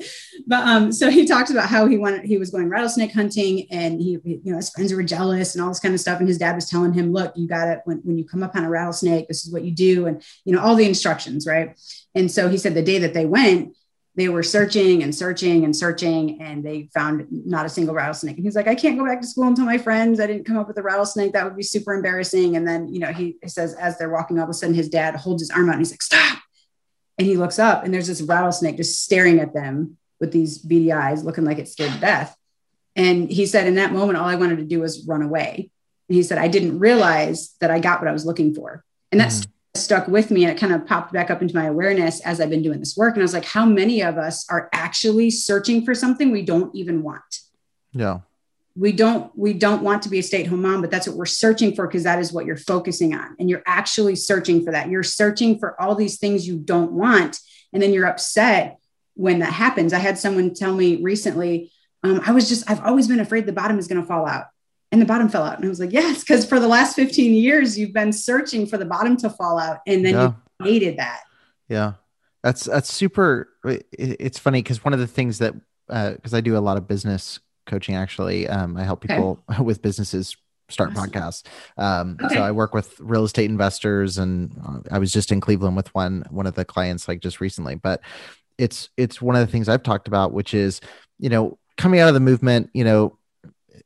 [0.46, 4.00] But um, so he talked about how he went, he was going rattlesnake hunting and
[4.00, 6.18] he, you know, his friends were jealous and all this kind of stuff.
[6.18, 8.54] And his dad was telling him, look, you got it when, when you come up
[8.56, 10.06] on a rattlesnake, this is what you do.
[10.06, 11.78] And, you know, all the instructions, right?
[12.14, 13.74] And so he said the day that they went,
[14.16, 18.36] they were searching and searching and searching and they found not a single rattlesnake.
[18.36, 20.44] And he's like, I can't go back to school and tell my friends I didn't
[20.44, 21.32] come up with a rattlesnake.
[21.32, 22.56] That would be super embarrassing.
[22.56, 24.88] And then, you know, he, he says, as they're walking, all of a sudden his
[24.88, 26.38] dad holds his arm out and he's like, stop.
[27.18, 30.92] And he looks up and there's this rattlesnake just staring at them with these beady
[30.92, 32.36] eyes, looking like it's scared to death.
[32.94, 35.70] And he said, in that moment, all I wanted to do was run away.
[36.08, 38.84] And he said, I didn't realize that I got what I was looking for.
[39.10, 41.66] And that's mm stuck with me and it kind of popped back up into my
[41.66, 43.14] awareness as I've been doing this work.
[43.14, 46.74] And I was like, how many of us are actually searching for something we don't
[46.74, 47.40] even want?
[47.92, 48.20] Yeah.
[48.76, 51.74] We don't we don't want to be a stay-at-home mom, but that's what we're searching
[51.74, 53.36] for because that is what you're focusing on.
[53.38, 54.88] And you're actually searching for that.
[54.88, 57.38] You're searching for all these things you don't want.
[57.72, 58.78] And then you're upset
[59.14, 59.92] when that happens.
[59.92, 61.70] I had someone tell me recently,
[62.02, 64.46] um, I was just, I've always been afraid the bottom is going to fall out
[64.94, 65.56] and the bottom fell out.
[65.56, 68.78] And I was like, yes, because for the last 15 years, you've been searching for
[68.78, 69.80] the bottom to fall out.
[69.88, 70.32] And then yeah.
[70.60, 71.22] you hated that.
[71.68, 71.94] Yeah.
[72.44, 73.48] That's, that's super.
[73.64, 75.54] It's funny because one of the things that,
[75.88, 79.42] uh because uh, I do a lot of business coaching actually, um, I help people
[79.50, 79.62] okay.
[79.64, 80.36] with businesses
[80.68, 81.42] start podcasts.
[81.76, 82.36] Um, okay.
[82.36, 85.92] So I work with real estate investors, and uh, I was just in Cleveland with
[85.94, 87.74] one one of the clients like just recently.
[87.74, 88.00] But
[88.56, 90.80] it's it's one of the things I've talked about, which is
[91.18, 93.18] you know coming out of the movement, you know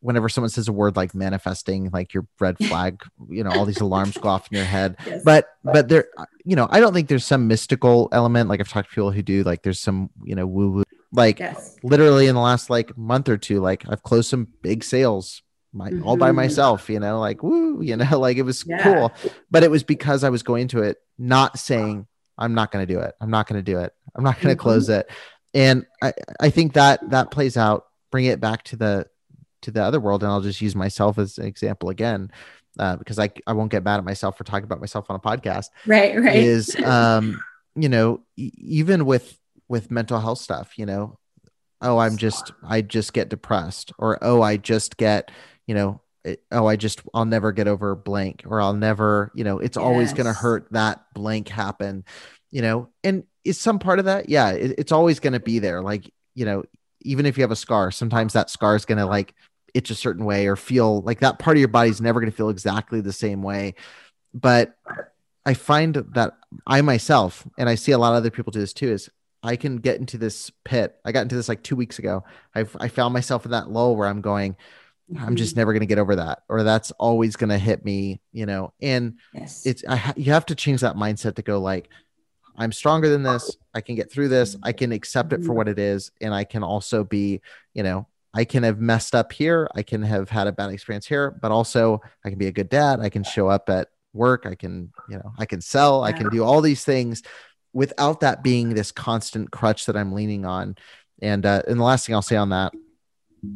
[0.01, 3.81] whenever someone says a word like manifesting like your red flag you know all these
[3.81, 5.23] alarms go off in your head yes.
[5.25, 6.09] but but there
[6.45, 9.23] you know i don't think there's some mystical element like i've talked to people who
[9.23, 11.77] do like there's some you know woo woo like yes.
[11.83, 15.91] literally in the last like month or two like i've closed some big sales my
[15.91, 16.07] mm-hmm.
[16.07, 16.37] all by mm-hmm.
[16.37, 18.83] myself you know like woo you know like it was yeah.
[18.83, 19.13] cool
[19.51, 22.93] but it was because i was going to it not saying i'm not going to
[22.93, 24.63] do it i'm not going to do it i'm not going to mm-hmm.
[24.63, 25.11] close it
[25.55, 29.07] and i i think that that plays out bring it back to the
[29.63, 32.31] to the other world and i'll just use myself as an example again
[32.79, 35.19] uh, because I, I won't get mad at myself for talking about myself on a
[35.19, 37.41] podcast right right is um
[37.75, 41.19] you know e- even with with mental health stuff you know
[41.81, 45.31] oh i'm just i just get depressed or oh i just get
[45.67, 49.45] you know it, oh i just i'll never get over blank or i'll never you
[49.45, 49.85] know it's yes.
[49.85, 52.05] always going to hurt that blank happen
[52.51, 55.59] you know and is some part of that yeah it, it's always going to be
[55.59, 56.63] there like you know
[57.03, 59.35] even if you have a scar, sometimes that scar is going to like
[59.75, 62.31] itch a certain way or feel like that part of your body is never going
[62.31, 63.75] to feel exactly the same way.
[64.35, 64.77] But
[65.47, 66.35] I find that
[66.67, 69.09] I myself, and I see a lot of other people do this too, is
[69.43, 70.97] I can get into this pit.
[71.05, 72.25] I got into this like two weeks ago.
[72.55, 74.57] I've, I found myself in that lull where I'm going,
[75.19, 75.61] I'm just mm-hmm.
[75.61, 78.75] never going to get over that, or that's always going to hit me, you know.
[78.83, 79.65] And yes.
[79.65, 81.89] it's I, you have to change that mindset to go like,
[82.59, 83.57] I'm stronger than this.
[83.73, 84.57] I can get through this.
[84.63, 85.55] I can accept it for mm-hmm.
[85.55, 86.11] what it is.
[86.21, 87.41] And I can also be,
[87.73, 88.07] you know,
[88.39, 89.69] I can have messed up here.
[89.75, 92.69] I can have had a bad experience here, but also I can be a good
[92.69, 93.01] dad.
[93.01, 94.47] I can show up at work.
[94.47, 96.05] I can, you know, I can sell.
[96.05, 97.25] I can do all these things
[97.73, 100.77] without that being this constant crutch that I'm leaning on.
[101.21, 102.73] And, uh, and the last thing I'll say on that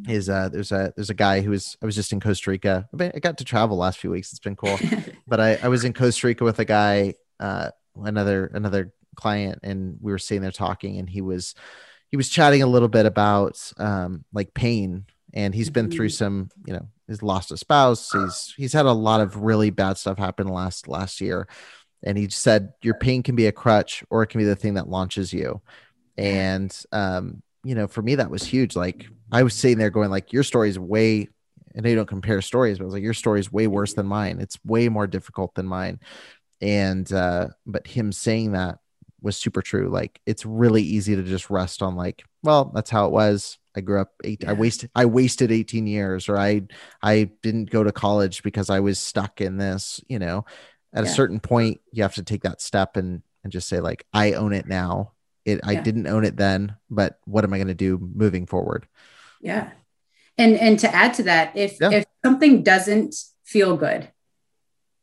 [0.09, 2.89] is uh there's a there's a guy who was I was just in Costa Rica.
[2.93, 4.31] I mean, I got to travel last few weeks.
[4.31, 4.79] It's been cool.
[5.27, 9.99] but I, I was in Costa Rica with a guy uh another another client and
[10.01, 11.57] we were sitting there talking and he was
[12.13, 16.25] he was chatting a little bit about um like pain and he's been through mm-hmm.
[16.25, 19.99] some you know he's lost a spouse he's he's had a lot of really bad
[19.99, 21.49] stuff happen last last year
[22.03, 24.75] and he said your pain can be a crutch or it can be the thing
[24.75, 25.61] that launches you.
[26.19, 30.11] And um you know for me that was huge like i was sitting there going
[30.11, 31.29] like your story is way
[31.77, 34.07] and they don't compare stories but I was like your story is way worse than
[34.07, 34.41] mine.
[34.41, 36.01] It's way more difficult than mine.
[36.61, 38.81] And uh but him saying that
[39.23, 43.07] was super true like it's really easy to just rest on like well that's how
[43.07, 44.51] it was i grew up eight yeah.
[44.51, 46.63] i wasted i wasted 18 years or i
[47.03, 50.45] i didn't go to college because i was stuck in this you know
[50.93, 51.11] at yeah.
[51.11, 54.33] a certain point you have to take that step and and just say like i
[54.33, 55.13] own it now
[55.45, 55.71] it yeah.
[55.71, 58.87] i didn't own it then but what am i going to do moving forward
[59.41, 59.71] yeah
[60.39, 63.15] And and to add to that, if if something doesn't
[63.45, 64.11] feel good,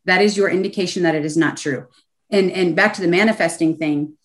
[0.06, 1.88] that is your indication that it is not true.
[2.32, 4.18] And and back to the manifesting thing,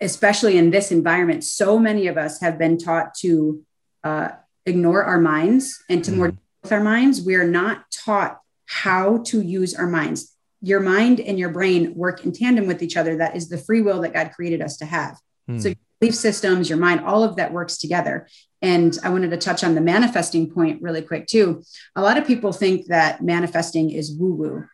[0.00, 3.62] especially in this environment, so many of us have been taught to
[4.04, 4.28] uh,
[4.66, 6.32] ignore our minds and to more
[6.62, 7.22] with our minds.
[7.22, 10.34] We are not taught how to use our minds.
[10.62, 13.18] Your mind and your brain work in tandem with each other.
[13.18, 15.18] That is the free will that God created us to have.
[15.46, 15.58] Hmm.
[15.58, 18.28] So your belief systems, your mind, all of that works together.
[18.62, 21.62] And I wanted to touch on the manifesting point really quick too.
[21.96, 24.64] A lot of people think that manifesting is woo woo.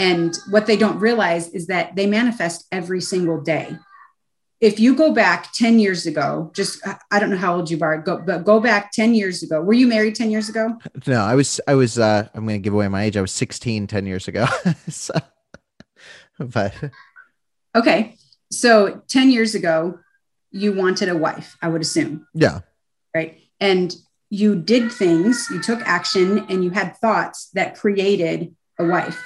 [0.00, 3.76] And what they don't realize is that they manifest every single day.
[4.58, 6.80] If you go back 10 years ago, just
[7.10, 9.60] I don't know how old you are, go, but go back 10 years ago.
[9.60, 10.78] Were you married 10 years ago?
[11.06, 13.18] No, I was, I was, uh, I'm going to give away my age.
[13.18, 14.46] I was 16 10 years ago.
[14.88, 15.12] so,
[16.38, 16.72] but
[17.76, 18.16] Okay.
[18.50, 19.98] So 10 years ago,
[20.50, 22.26] you wanted a wife, I would assume.
[22.34, 22.60] yeah,
[23.14, 23.38] right?
[23.60, 23.94] And
[24.30, 29.22] you did things, you took action, and you had thoughts that created a wife.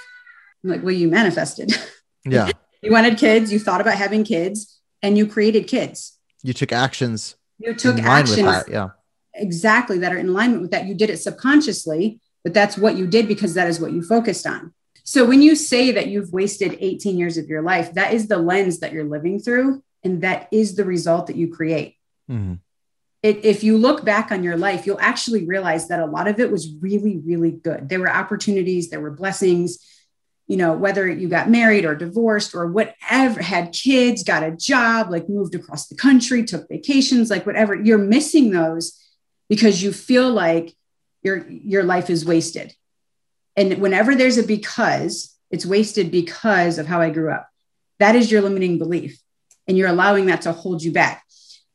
[0.64, 1.72] I'm like, well, you manifested.
[2.24, 2.50] yeah.
[2.82, 6.18] you wanted kids, you thought about having kids, and you created kids.
[6.42, 8.68] You took actions You took actions with that.
[8.70, 8.88] Yeah.
[9.34, 10.86] exactly that are in alignment with that.
[10.86, 14.46] You did it subconsciously, but that's what you did because that is what you focused
[14.46, 14.72] on.
[15.04, 18.38] So when you say that you've wasted 18 years of your life, that is the
[18.38, 21.96] lens that you're living through, and that is the result that you create.
[22.30, 22.60] Mhm.
[23.22, 26.40] it, if you look back on your life, you'll actually realize that a lot of
[26.40, 27.88] it was really, really good.
[27.88, 29.78] There were opportunities, there were blessings,
[30.46, 35.10] you know, whether you got married or divorced or whatever, had kids, got a job,
[35.10, 39.00] like moved across the country, took vacations, like whatever, you're missing those
[39.48, 40.74] because you feel like
[41.22, 42.74] your your life is wasted.
[43.56, 47.48] And whenever there's a because, it's wasted because of how I grew up.
[47.98, 49.18] That is your limiting belief.
[49.66, 51.24] And you're allowing that to hold you back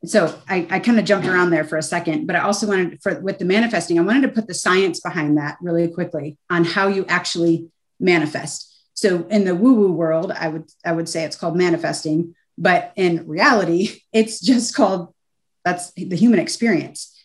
[0.06, 3.02] so I, I kind of jumped around there for a second, but I also wanted
[3.02, 6.64] for with the manifesting, I wanted to put the science behind that really quickly on
[6.64, 7.70] how you actually
[8.00, 8.66] manifest.
[8.94, 13.28] So in the woo-woo world, I would I would say it's called manifesting, but in
[13.28, 15.14] reality, it's just called
[15.64, 17.16] that's the human experience.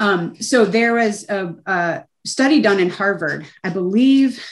[0.00, 4.44] Um, so there was a, a study done in Harvard, I believe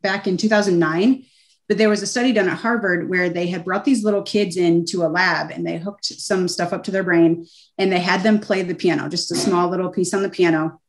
[0.00, 1.24] back in 2009
[1.72, 4.58] but there was a study done at Harvard where they had brought these little kids
[4.58, 7.46] into a lab and they hooked some stuff up to their brain
[7.78, 10.82] and they had them play the piano, just a small little piece on the piano.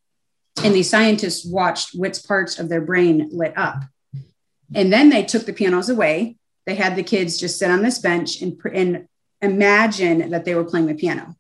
[0.61, 3.77] And these scientists watched which parts of their brain lit up.
[4.75, 6.37] And then they took the pianos away.
[6.65, 9.07] They had the kids just sit on this bench and, and
[9.41, 11.35] imagine that they were playing the piano.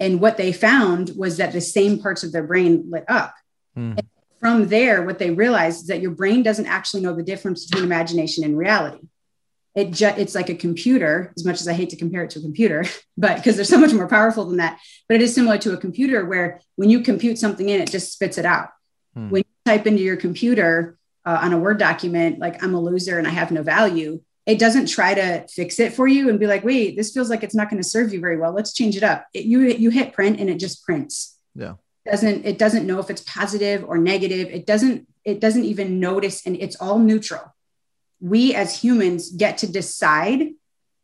[0.00, 3.34] And what they found was that the same parts of their brain lit up.
[3.74, 3.94] Hmm.
[4.40, 7.84] From there, what they realized is that your brain doesn't actually know the difference between
[7.84, 9.06] imagination and reality.
[9.74, 12.38] It ju- it's like a computer, as much as I hate to compare it to
[12.38, 12.84] a computer,
[13.16, 14.78] but because they're so much more powerful than that.
[15.08, 18.12] But it is similar to a computer where when you compute something in, it just
[18.12, 18.68] spits it out.
[19.14, 19.30] Hmm.
[19.30, 23.18] When you type into your computer uh, on a Word document, like I'm a loser
[23.18, 26.46] and I have no value, it doesn't try to fix it for you and be
[26.46, 28.52] like, wait, this feels like it's not going to serve you very well.
[28.52, 29.26] Let's change it up.
[29.32, 31.38] It, you you hit print and it just prints.
[31.54, 31.74] Yeah.
[32.04, 34.48] Doesn't it doesn't know if it's positive or negative.
[34.48, 37.54] It doesn't it doesn't even notice and it's all neutral.
[38.20, 40.50] We as humans get to decide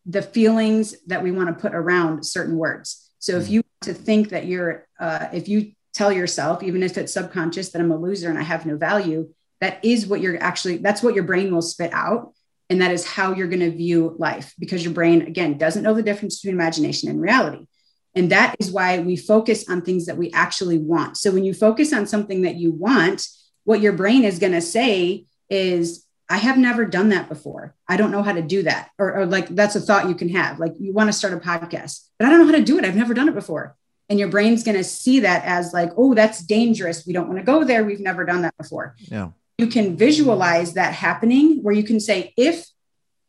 [0.05, 3.11] the feelings that we want to put around certain words.
[3.19, 7.15] So if you to think that you're uh, if you tell yourself, even if it's
[7.15, 9.31] subconscious, that I'm a loser and I have no value,
[9.61, 12.33] that is what you're actually that's what your brain will spit out.
[12.69, 15.95] And that is how you're going to view life because your brain again doesn't know
[15.95, 17.67] the difference between imagination and reality.
[18.15, 21.17] And that is why we focus on things that we actually want.
[21.17, 23.27] So when you focus on something that you want
[23.65, 27.75] what your brain is going to say is i have never done that before.
[27.89, 28.91] I don't know how to do that.
[28.99, 31.37] Or, or like that's a thought you can have like you want to start a
[31.37, 32.85] podcast but i don't know how to do it.
[32.85, 33.77] I've never done it before.
[34.09, 37.07] And your brain's going to see that as like oh that's dangerous.
[37.07, 37.85] We don't want to go there.
[37.85, 38.97] We've never done that before.
[38.99, 39.31] Yeah.
[39.61, 42.67] You can visualize that happening where you can say if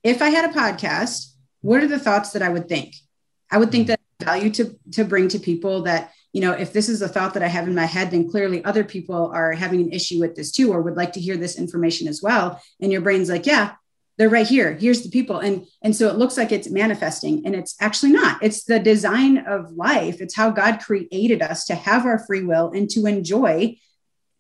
[0.04, 2.96] if i had a podcast what are the thoughts that i would think?
[3.52, 6.88] I would think that value to to bring to people that you know if this
[6.90, 9.82] is a thought that i have in my head then clearly other people are having
[9.82, 12.62] an issue with this too or would like to hear this information as well.
[12.80, 13.74] And your brain's like yeah
[14.18, 14.74] they're right here.
[14.74, 15.40] Here's the people.
[15.40, 18.44] And and so it looks like it's manifesting and it's actually not.
[18.44, 20.22] It's the design of life.
[20.22, 23.78] It's how god created us to have our free will and to enjoy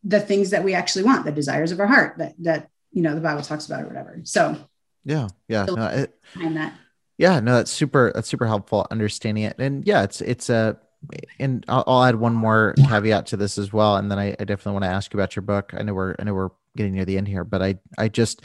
[0.03, 3.15] the things that we actually want the desires of our heart that that you know
[3.15, 4.57] the bible talks about or whatever so
[5.03, 5.27] Yeah.
[5.47, 5.65] Yeah.
[5.65, 6.73] No, it, behind that
[7.17, 7.39] yeah.
[7.39, 8.11] No, that's super.
[8.15, 9.55] That's super helpful understanding it.
[9.59, 10.77] And yeah, it's, it's a,
[11.39, 13.97] and I'll, I'll add one more caveat to this as well.
[13.97, 15.73] And then I, I definitely want to ask you about your book.
[15.77, 18.41] I know we're, I know we're getting near the end here, but I, I just,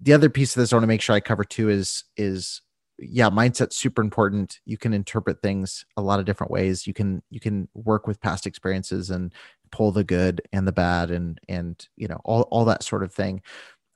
[0.00, 2.62] the other piece of this I want to make sure I cover too is, is
[2.98, 4.60] yeah, mindset's super important.
[4.64, 6.86] You can interpret things a lot of different ways.
[6.86, 9.32] You can, you can work with past experiences and
[9.72, 13.12] pull the good and the bad and and you know all all that sort of
[13.12, 13.42] thing.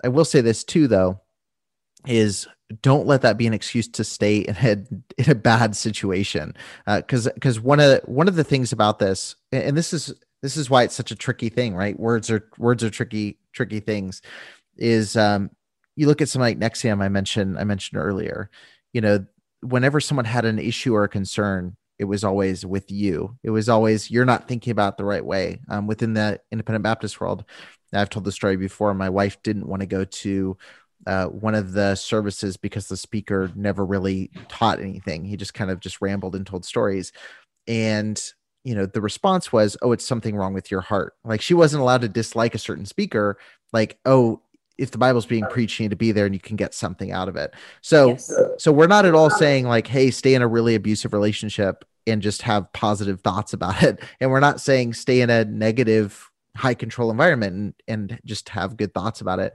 [0.03, 1.20] I will say this too though
[2.07, 2.49] is
[2.83, 4.70] don't let that be an excuse to stay in a
[5.18, 6.55] in a bad situation
[6.87, 10.12] because uh, because one of one of the things about this and this is
[10.43, 13.81] this is why it's such a tricky thing right words are words are tricky tricky
[13.81, 14.22] things
[14.77, 15.51] is um
[15.95, 18.51] you look at something like NXIVM I mentioned I mentioned earlier
[18.93, 19.24] you know
[19.61, 23.68] whenever someone had an issue or a concern it was always with you it was
[23.68, 27.44] always you're not thinking about the right way um, within the independent baptist world
[27.92, 30.57] i've told the story before my wife didn't want to go to
[31.07, 35.24] uh, one of the services because the speaker never really taught anything.
[35.24, 37.12] He just kind of just rambled and told stories.
[37.68, 38.20] And,
[38.64, 41.14] you know, the response was, oh, it's something wrong with your heart.
[41.24, 43.38] Like she wasn't allowed to dislike a certain speaker.
[43.72, 44.40] Like, oh,
[44.79, 47.12] if the Bible's being preached, you need to be there and you can get something
[47.12, 47.55] out of it.
[47.81, 48.33] So, yes.
[48.59, 52.22] so we're not at all saying like, hey, stay in a really abusive relationship and
[52.22, 54.01] just have positive thoughts about it.
[54.20, 58.77] And we're not saying stay in a negative, high control environment and, and just have
[58.77, 59.55] good thoughts about it.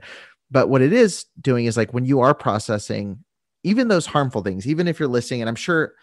[0.50, 3.24] But what it is doing is like when you are processing
[3.64, 5.94] even those harmful things, even if you're listening, and I'm sure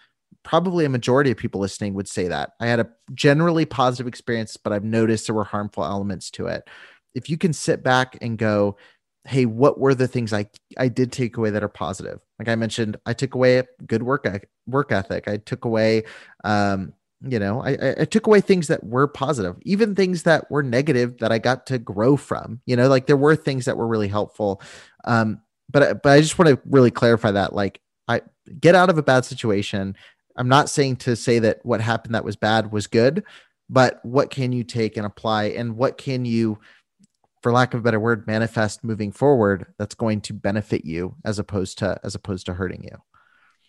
[0.43, 4.57] probably a majority of people listening would say that I had a generally positive experience,
[4.57, 6.67] but I've noticed there were harmful elements to it.
[7.13, 8.77] If you can sit back and go,
[9.25, 12.19] hey, what were the things I I did take away that are positive?
[12.39, 14.27] Like I mentioned, I took away good work
[14.67, 15.27] work ethic.
[15.27, 16.03] I took away
[16.43, 16.93] um,
[17.27, 21.17] you know I, I took away things that were positive even things that were negative
[21.17, 24.07] that i got to grow from you know like there were things that were really
[24.07, 24.61] helpful
[25.05, 28.21] um but but i just want to really clarify that like i
[28.59, 29.95] get out of a bad situation
[30.37, 33.23] i'm not saying to say that what happened that was bad was good
[33.69, 36.57] but what can you take and apply and what can you
[37.41, 41.39] for lack of a better word manifest moving forward that's going to benefit you as
[41.39, 42.97] opposed to as opposed to hurting you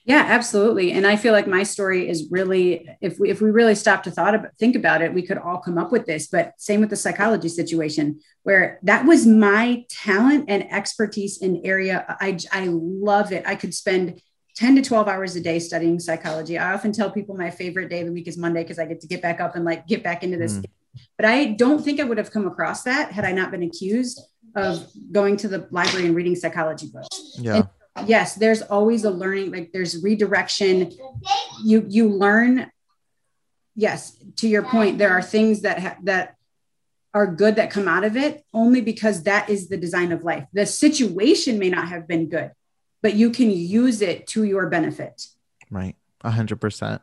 [0.04, 0.92] yeah, absolutely.
[0.92, 4.10] And I feel like my story is really, if we if we really stop to
[4.10, 6.26] thought about think about it, we could all come up with this.
[6.26, 12.16] But same with the psychology situation, where that was my talent and expertise in area.
[12.18, 13.44] I I love it.
[13.46, 14.22] I could spend
[14.56, 16.58] 10 to 12 hours a day studying psychology.
[16.58, 19.00] I often tell people my favorite day of the week is Monday because I get
[19.02, 20.58] to get back up and like get back into this.
[20.58, 20.64] Mm.
[21.16, 24.20] But I don't think I would have come across that had I not been accused
[24.56, 27.36] of going to the library and reading psychology books.
[27.38, 27.62] Yeah.
[27.96, 30.92] And yes there's always a learning like there's redirection.
[31.64, 32.70] You you learn
[33.76, 36.36] yes to your point there are things that ha- that
[37.12, 40.46] are good that come out of it only because that is the design of life.
[40.52, 42.52] The situation may not have been good
[43.02, 45.26] but you can use it to your benefit.
[45.70, 45.96] Right.
[46.22, 47.00] A 100%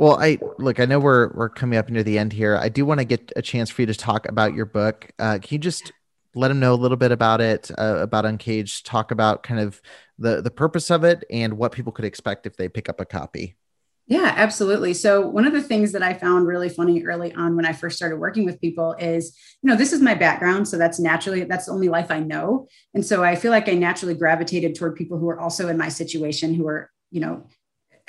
[0.00, 0.80] well, I look.
[0.80, 2.56] I know we're we're coming up near the end here.
[2.56, 5.10] I do want to get a chance for you to talk about your book.
[5.18, 5.92] Uh, can you just
[6.34, 8.86] let them know a little bit about it, uh, about Uncaged?
[8.86, 9.82] Talk about kind of
[10.18, 13.04] the the purpose of it and what people could expect if they pick up a
[13.04, 13.58] copy.
[14.06, 14.94] Yeah, absolutely.
[14.94, 17.98] So, one of the things that I found really funny early on when I first
[17.98, 20.66] started working with people is, you know, this is my background.
[20.66, 22.68] So, that's naturally, that's the only life I know.
[22.94, 25.90] And so, I feel like I naturally gravitated toward people who are also in my
[25.90, 27.44] situation, who are, you know,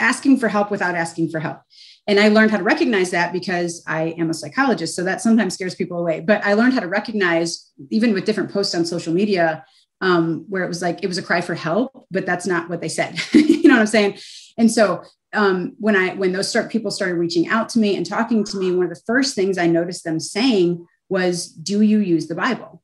[0.02, 1.62] asking for help without asking for help.
[2.08, 4.96] And I learned how to recognize that because I am a psychologist.
[4.96, 6.20] So, that sometimes scares people away.
[6.20, 9.64] But I learned how to recognize, even with different posts on social media,
[10.02, 12.82] um, where it was like it was a cry for help, but that's not what
[12.82, 13.20] they said.
[13.34, 14.18] you know what I'm saying?
[14.58, 18.06] And so um, when I when those start people started reaching out to me and
[18.06, 22.00] talking to me, one of the first things I noticed them saying was, "Do you
[22.00, 22.82] use the Bible?"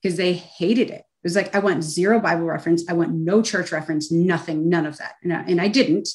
[0.00, 1.04] Because they hated it.
[1.22, 2.88] It was like I want zero Bible reference.
[2.88, 4.12] I want no church reference.
[4.12, 4.68] Nothing.
[4.68, 5.14] None of that.
[5.22, 6.08] And I, and I didn't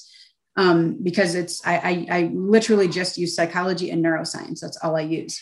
[0.56, 4.60] um, because it's I, I I literally just use psychology and neuroscience.
[4.62, 5.41] That's all I use.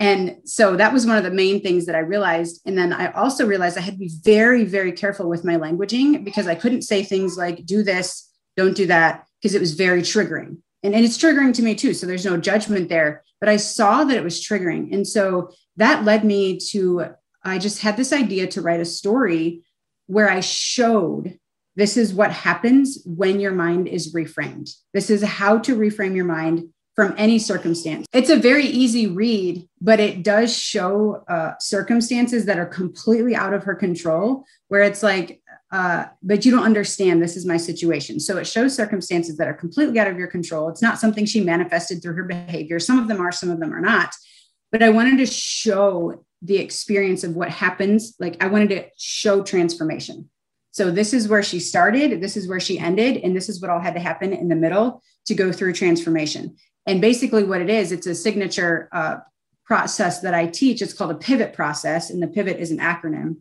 [0.00, 2.62] And so that was one of the main things that I realized.
[2.64, 6.24] And then I also realized I had to be very, very careful with my languaging
[6.24, 10.00] because I couldn't say things like, do this, don't do that, because it was very
[10.00, 10.56] triggering.
[10.82, 11.92] And, and it's triggering to me too.
[11.92, 13.22] So there's no judgment there.
[13.40, 14.90] But I saw that it was triggering.
[14.94, 17.14] And so that led me to,
[17.44, 19.62] I just had this idea to write a story
[20.06, 21.38] where I showed
[21.76, 24.74] this is what happens when your mind is reframed.
[24.92, 28.06] This is how to reframe your mind from any circumstance.
[28.12, 33.54] It's a very easy read, but it does show uh, circumstances that are completely out
[33.54, 35.40] of her control, where it's like,
[35.72, 38.18] uh, but you don't understand this is my situation.
[38.18, 40.68] So it shows circumstances that are completely out of your control.
[40.68, 42.80] It's not something she manifested through her behavior.
[42.80, 44.12] Some of them are, some of them are not.
[44.72, 48.14] But I wanted to show the experience of what happens.
[48.18, 50.30] Like I wanted to show transformation.
[50.72, 53.70] So this is where she started, this is where she ended, and this is what
[53.70, 56.56] all had to happen in the middle to go through transformation.
[56.86, 59.16] And basically, what it is, it's a signature uh,
[59.64, 60.80] process that I teach.
[60.80, 63.36] It's called a pivot process, and the pivot is an acronym.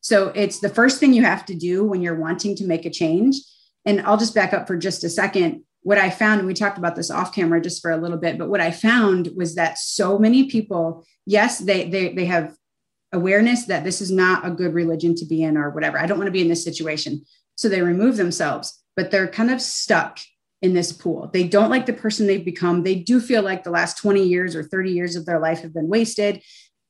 [0.00, 2.90] So it's the first thing you have to do when you're wanting to make a
[2.90, 3.36] change.
[3.84, 5.64] And I'll just back up for just a second.
[5.82, 8.38] What I found, and we talked about this off camera just for a little bit,
[8.38, 12.54] but what I found was that so many people, yes, they they they have
[13.12, 15.98] awareness that this is not a good religion to be in or whatever.
[15.98, 17.24] I don't want to be in this situation.
[17.56, 20.18] So they remove themselves, but they're kind of stuck
[20.60, 21.30] in this pool.
[21.32, 22.82] They don't like the person they've become.
[22.82, 25.72] They do feel like the last 20 years or 30 years of their life have
[25.72, 26.42] been wasted.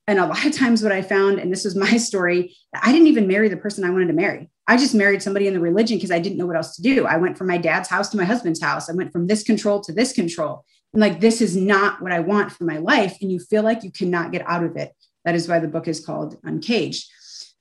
[0.08, 3.08] And a lot of times, what I found, and this was my story, I didn't
[3.08, 4.50] even marry the person I wanted to marry.
[4.66, 7.06] I just married somebody in the religion because I didn't know what else to do.
[7.06, 8.88] I went from my dad's house to my husband's house.
[8.88, 10.64] I went from this control to this control.
[10.94, 13.18] And like, this is not what I want for my life.
[13.20, 14.92] And you feel like you cannot get out of it.
[15.26, 17.06] That is why the book is called Uncaged.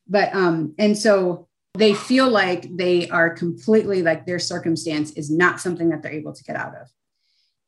[0.08, 5.60] But, um, and so they feel like they are completely like their circumstance is not
[5.60, 6.88] something that they're able to get out of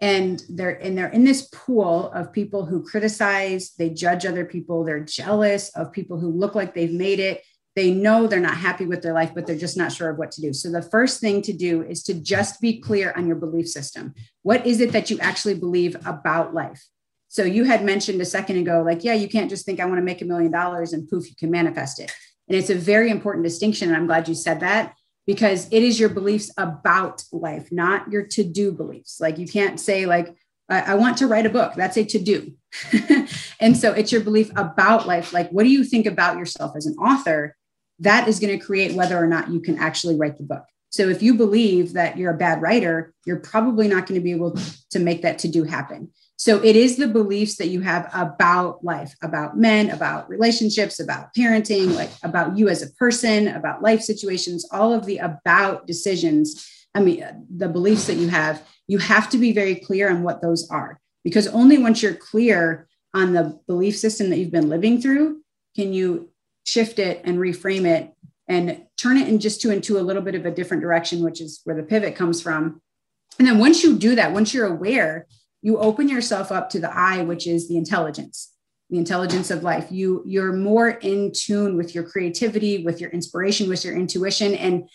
[0.02, 4.84] and they're and they're in this pool of people who criticize they judge other people
[4.84, 7.44] they're jealous of people who look like they've made it
[7.76, 10.32] they know they're not happy with their life, but they're just not sure of what
[10.32, 10.52] to do.
[10.52, 14.14] So the first thing to do is to just be clear on your belief system.
[14.42, 16.84] What is it that you actually believe about life?
[17.30, 20.00] So you had mentioned a second ago, like, yeah, you can't just think I want
[20.00, 22.12] to make a million dollars and poof, you can manifest it.
[22.50, 23.88] And it's a very important distinction.
[23.88, 24.96] And I'm glad you said that
[25.30, 29.20] because it is your beliefs about life, not your to do beliefs.
[29.22, 30.36] Like you can't say, like,
[30.70, 31.74] I, I want to write a book.
[31.76, 32.54] That's a to do.
[33.60, 35.32] and so it's your belief about life.
[35.32, 37.56] Like, what do you think about yourself as an author?
[38.00, 40.64] that is going to create whether or not you can actually write the book.
[40.90, 44.32] So if you believe that you're a bad writer, you're probably not going to be
[44.32, 44.58] able
[44.92, 46.10] to make that to do happen.
[46.40, 51.34] So it is the beliefs that you have about life, about men, about relationships, about
[51.38, 56.66] parenting, like about you as a person, about life situations, all of the about decisions.
[56.96, 60.42] I mean, the beliefs that you have, you have to be very clear on what
[60.42, 61.02] those are.
[61.26, 65.42] Because only once you're clear on the belief system that you've been living through
[65.76, 66.30] can you
[66.64, 68.14] shift it and reframe it
[68.48, 71.42] and turn it in just to into a little bit of a different direction, which
[71.42, 72.82] is where the pivot comes from.
[73.38, 75.28] And then once you do that, once you're aware,
[75.62, 78.54] you open yourself up to the I, which is the intelligence,
[78.90, 79.88] the intelligence of life.
[79.92, 84.90] You you're more in tune with your creativity, with your inspiration, with your intuition, and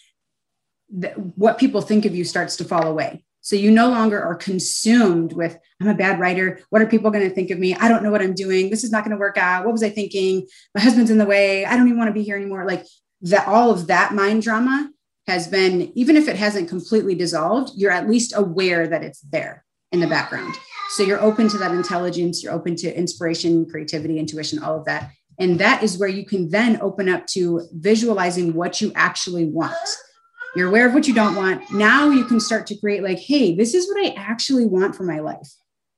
[1.00, 3.24] th- what people think of you starts to fall away.
[3.40, 6.60] So you no longer are consumed with, I'm a bad writer.
[6.70, 7.74] What are people going to think of me?
[7.74, 8.70] I don't know what I'm doing.
[8.70, 9.66] This is not going to work out.
[9.66, 10.46] What was I thinking?
[10.74, 11.66] My husband's in the way.
[11.66, 12.66] I don't even want to be here anymore.
[12.66, 12.86] Like
[13.20, 14.88] that, all of that mind drama
[15.26, 19.63] has been, even if it hasn't completely dissolved, you're at least aware that it's there
[19.94, 20.54] in the background.
[20.90, 25.12] So you're open to that intelligence, you're open to inspiration, creativity, intuition, all of that.
[25.38, 29.74] And that is where you can then open up to visualizing what you actually want.
[30.54, 31.68] You're aware of what you don't want.
[31.72, 35.04] Now you can start to create, like, hey, this is what I actually want for
[35.04, 35.48] my life.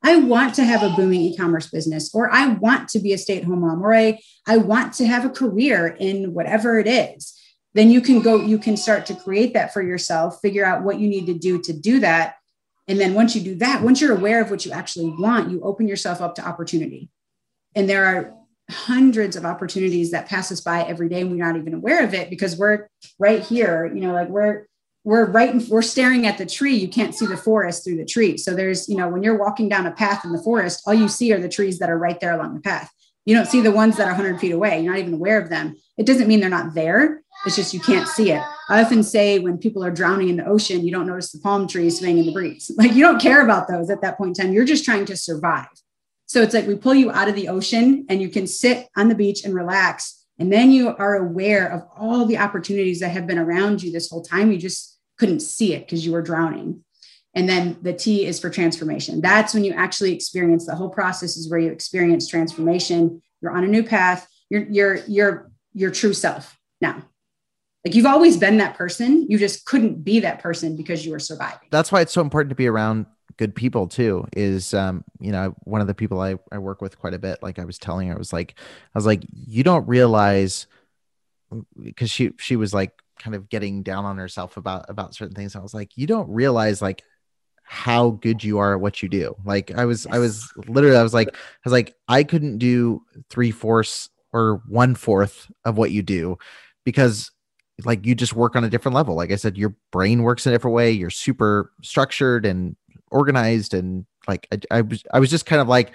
[0.03, 3.61] I want to have a booming e-commerce business, or I want to be a stay-at-home
[3.61, 7.35] mom, or I, I want to have a career in whatever it is.
[7.75, 10.99] Then you can go, you can start to create that for yourself, figure out what
[11.01, 12.36] you need to do to do that.
[12.89, 15.61] And then once you do that, once you're aware of what you actually want, you
[15.63, 17.11] open yourself up to opportunity.
[17.75, 18.35] And there are
[18.71, 22.15] hundreds of opportunities that pass us by every day and we're not even aware of
[22.15, 24.67] it because we're right here you know like we're
[25.05, 26.75] we're right in, we're staring at the tree.
[26.75, 28.37] You can't see the forest through the tree.
[28.37, 31.07] So there's you know when you're walking down a path in the forest all you
[31.07, 32.91] see are the trees that are right there along the path.
[33.25, 34.83] You don't see the ones that are 100 feet away.
[34.83, 35.77] You're not even aware of them.
[35.97, 37.23] It doesn't mean they're not there.
[37.45, 40.47] It's just you can't see it i often say when people are drowning in the
[40.47, 43.43] ocean you don't notice the palm trees swaying in the breeze like you don't care
[43.43, 45.67] about those at that point in time you're just trying to survive
[46.27, 49.09] so it's like we pull you out of the ocean and you can sit on
[49.09, 50.27] the beach and relax.
[50.39, 54.11] And then you are aware of all the opportunities that have been around you this
[54.11, 54.53] whole time.
[54.53, 56.85] You just couldn't see it because you were drowning.
[57.35, 59.21] And then the T is for transformation.
[59.21, 63.23] That's when you actually experience the whole process is where you experience transformation.
[63.41, 64.27] You're on a new path.
[64.51, 67.03] You're you're you're your true self now.
[67.87, 69.27] Like you've always been that person.
[69.31, 71.69] You just couldn't be that person because you were surviving.
[71.71, 73.07] That's why it's so important to be around
[73.37, 76.99] good people too is um you know one of the people I, I work with
[76.99, 79.63] quite a bit like i was telling her i was like i was like you
[79.63, 80.67] don't realize
[81.79, 85.55] because she she was like kind of getting down on herself about about certain things
[85.55, 87.03] i was like you don't realize like
[87.63, 90.15] how good you are at what you do like i was yes.
[90.15, 94.63] i was literally i was like i was like i couldn't do three fourths or
[94.67, 96.39] one fourth of what you do
[96.85, 97.33] because
[97.85, 99.15] like you just work on a different level.
[99.15, 100.91] Like i said your brain works in a different way.
[100.91, 102.77] You're super structured and
[103.11, 105.93] organized and like I, I was I was just kind of like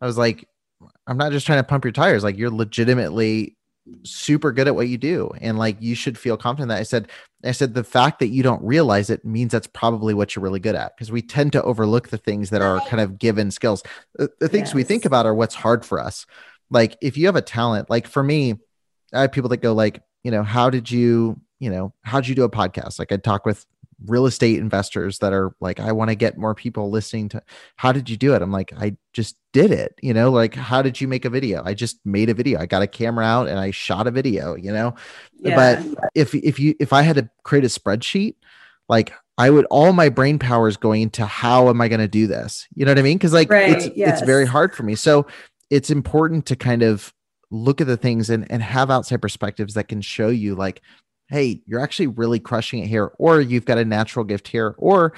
[0.00, 0.48] I was like
[1.06, 2.24] I'm not just trying to pump your tires.
[2.24, 3.56] Like you're legitimately
[4.04, 5.30] super good at what you do.
[5.40, 6.78] And like you should feel confident that.
[6.78, 7.08] I said
[7.44, 10.60] I said the fact that you don't realize it means that's probably what you're really
[10.60, 10.96] good at.
[10.96, 13.82] Because we tend to overlook the things that are kind of given skills.
[14.14, 14.74] The, the things yes.
[14.74, 16.26] we think about are what's hard for us.
[16.70, 18.54] Like if you have a talent like for me
[19.12, 22.28] I have people that go like you know how did you you know how did
[22.28, 23.66] you do a podcast like I talk with
[24.06, 27.42] real estate investors that are like, I want to get more people listening to,
[27.76, 28.42] how did you do it?
[28.42, 30.62] I'm like, I just did it, you know, like, mm-hmm.
[30.62, 31.62] how did you make a video?
[31.64, 32.60] I just made a video.
[32.60, 34.94] I got a camera out and I shot a video, you know,
[35.38, 35.56] yeah.
[35.56, 38.36] but if, if you, if I had to create a spreadsheet,
[38.88, 42.08] like I would, all my brain power is going into how am I going to
[42.08, 42.66] do this?
[42.74, 43.18] You know what I mean?
[43.18, 44.18] Cause like, right, it's, yes.
[44.18, 44.94] it's very hard for me.
[44.94, 45.26] So
[45.68, 47.12] it's important to kind of
[47.50, 50.82] look at the things and, and have outside perspectives that can show you like
[51.30, 55.12] hey, you're actually really crushing it here, or you've got a natural gift here, or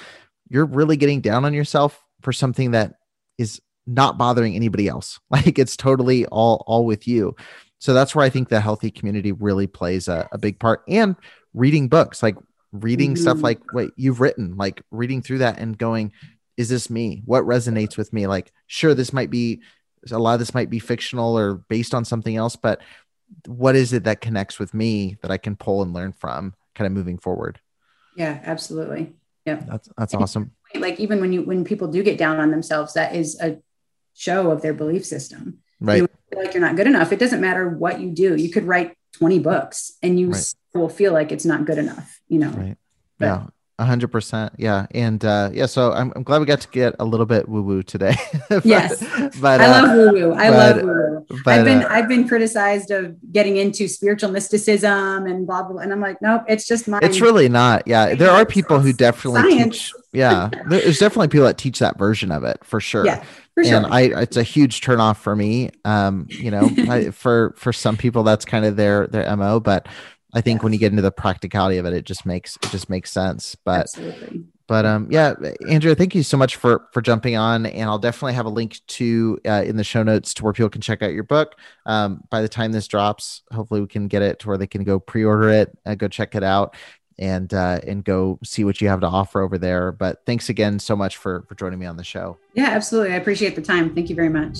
[0.48, 2.96] you're really getting down on yourself for something that
[3.38, 5.18] is not bothering anybody else.
[5.30, 7.34] Like it's totally all all with you.
[7.78, 10.84] So that's where I think the healthy community really plays a, a big part.
[10.86, 11.16] And
[11.52, 12.36] reading books, like
[12.70, 13.22] reading mm-hmm.
[13.22, 16.12] stuff like what you've written, like reading through that and going,
[16.56, 17.22] is this me?
[17.24, 18.26] What resonates with me?
[18.28, 19.62] Like, sure, this might be
[20.11, 22.80] a lot of this might be fictional or based on something else, but
[23.46, 26.86] what is it that connects with me that I can pull and learn from kind
[26.86, 27.61] of moving forward?
[28.16, 29.14] Yeah, absolutely.
[29.46, 29.62] Yeah.
[29.66, 30.53] That's that's awesome.
[30.74, 33.59] Like even when you when people do get down on themselves, that is a
[34.14, 35.59] show of their belief system.
[35.80, 35.98] Right.
[35.98, 37.12] You feel like you're not good enough.
[37.12, 38.36] It doesn't matter what you do.
[38.36, 40.55] You could write 20 books and you right.
[40.74, 42.50] will feel like it's not good enough, you know.
[42.50, 42.76] Right.
[43.18, 43.46] But, yeah
[43.80, 44.52] hundred percent.
[44.58, 44.86] Yeah.
[44.92, 47.62] And uh yeah, so I'm, I'm glad we got to get a little bit woo
[47.62, 48.14] woo today.
[48.48, 49.02] but, yes.
[49.40, 50.34] But I uh, love woo woo.
[50.34, 51.42] I but, love woo woo.
[51.46, 55.80] I've been uh, I've been criticized of getting into spiritual mysticism and blah blah.
[55.80, 57.00] And I'm like, nope, it's just mine.
[57.02, 57.86] It's really not.
[57.86, 58.14] Yeah.
[58.14, 59.92] There are people who definitely Science.
[59.92, 59.92] teach.
[60.12, 60.50] Yeah.
[60.68, 63.06] There's definitely people that teach that version of it for sure.
[63.06, 63.24] Yeah.
[63.54, 63.76] For sure.
[63.76, 65.70] And I, it's a huge turnoff for me.
[65.84, 69.88] Um, you know, I, for for some people that's kind of their their mo, but
[70.32, 70.64] I think yeah.
[70.64, 73.54] when you get into the practicality of it, it just makes it just makes sense.
[73.54, 74.44] But Absolutely.
[74.66, 75.34] but um yeah,
[75.68, 78.80] Andrea, thank you so much for for jumping on, and I'll definitely have a link
[78.88, 81.56] to uh, in the show notes to where people can check out your book.
[81.86, 84.84] Um, by the time this drops, hopefully we can get it to where they can
[84.84, 86.74] go pre-order it, uh, go check it out,
[87.18, 89.92] and uh, and go see what you have to offer over there.
[89.92, 92.38] But thanks again so much for for joining me on the show.
[92.54, 93.12] Yeah, absolutely.
[93.12, 93.94] I appreciate the time.
[93.94, 94.58] Thank you very much.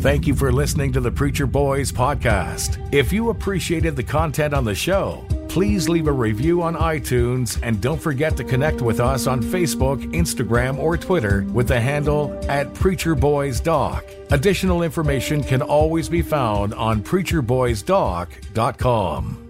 [0.00, 2.78] Thank you for listening to the Preacher Boys podcast.
[2.90, 7.82] If you appreciated the content on the show, please leave a review on iTunes and
[7.82, 12.72] don't forget to connect with us on Facebook, Instagram, or Twitter with the handle at
[12.72, 14.06] Preacher Boys Doc.
[14.30, 19.49] Additional information can always be found on preacherboysdoc.com.